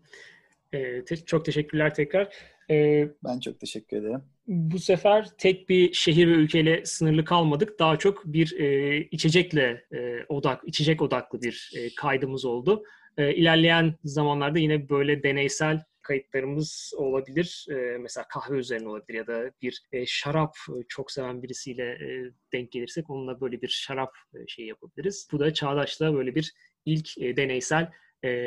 [0.72, 2.34] e, te- çok teşekkürler tekrar.
[2.70, 4.22] E, ben çok teşekkür ederim.
[4.46, 7.78] Bu sefer tek bir şehir ve ülkeyle sınırlı kalmadık.
[7.78, 12.84] Daha çok bir e, içecekle e, odak, içecek odaklı bir e, kaydımız oldu.
[13.16, 17.66] E, ilerleyen zamanlarda yine böyle deneysel kayıtlarımız olabilir.
[17.70, 22.32] E, mesela kahve üzerine olabilir ya da bir e, şarap e, çok seven birisiyle e,
[22.52, 25.28] denk gelirsek onunla böyle bir şarap e, şey yapabiliriz.
[25.32, 26.52] Bu da Çağdaş'ta böyle bir
[26.84, 27.90] ilk deneysel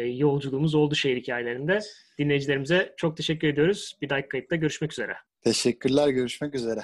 [0.05, 1.79] yolculuğumuz oldu şehir hikayelerinde.
[2.19, 3.97] Dinleyicilerimize çok teşekkür ediyoruz.
[4.01, 5.17] Bir dahaki kayıtta görüşmek üzere.
[5.41, 6.81] Teşekkürler, görüşmek üzere.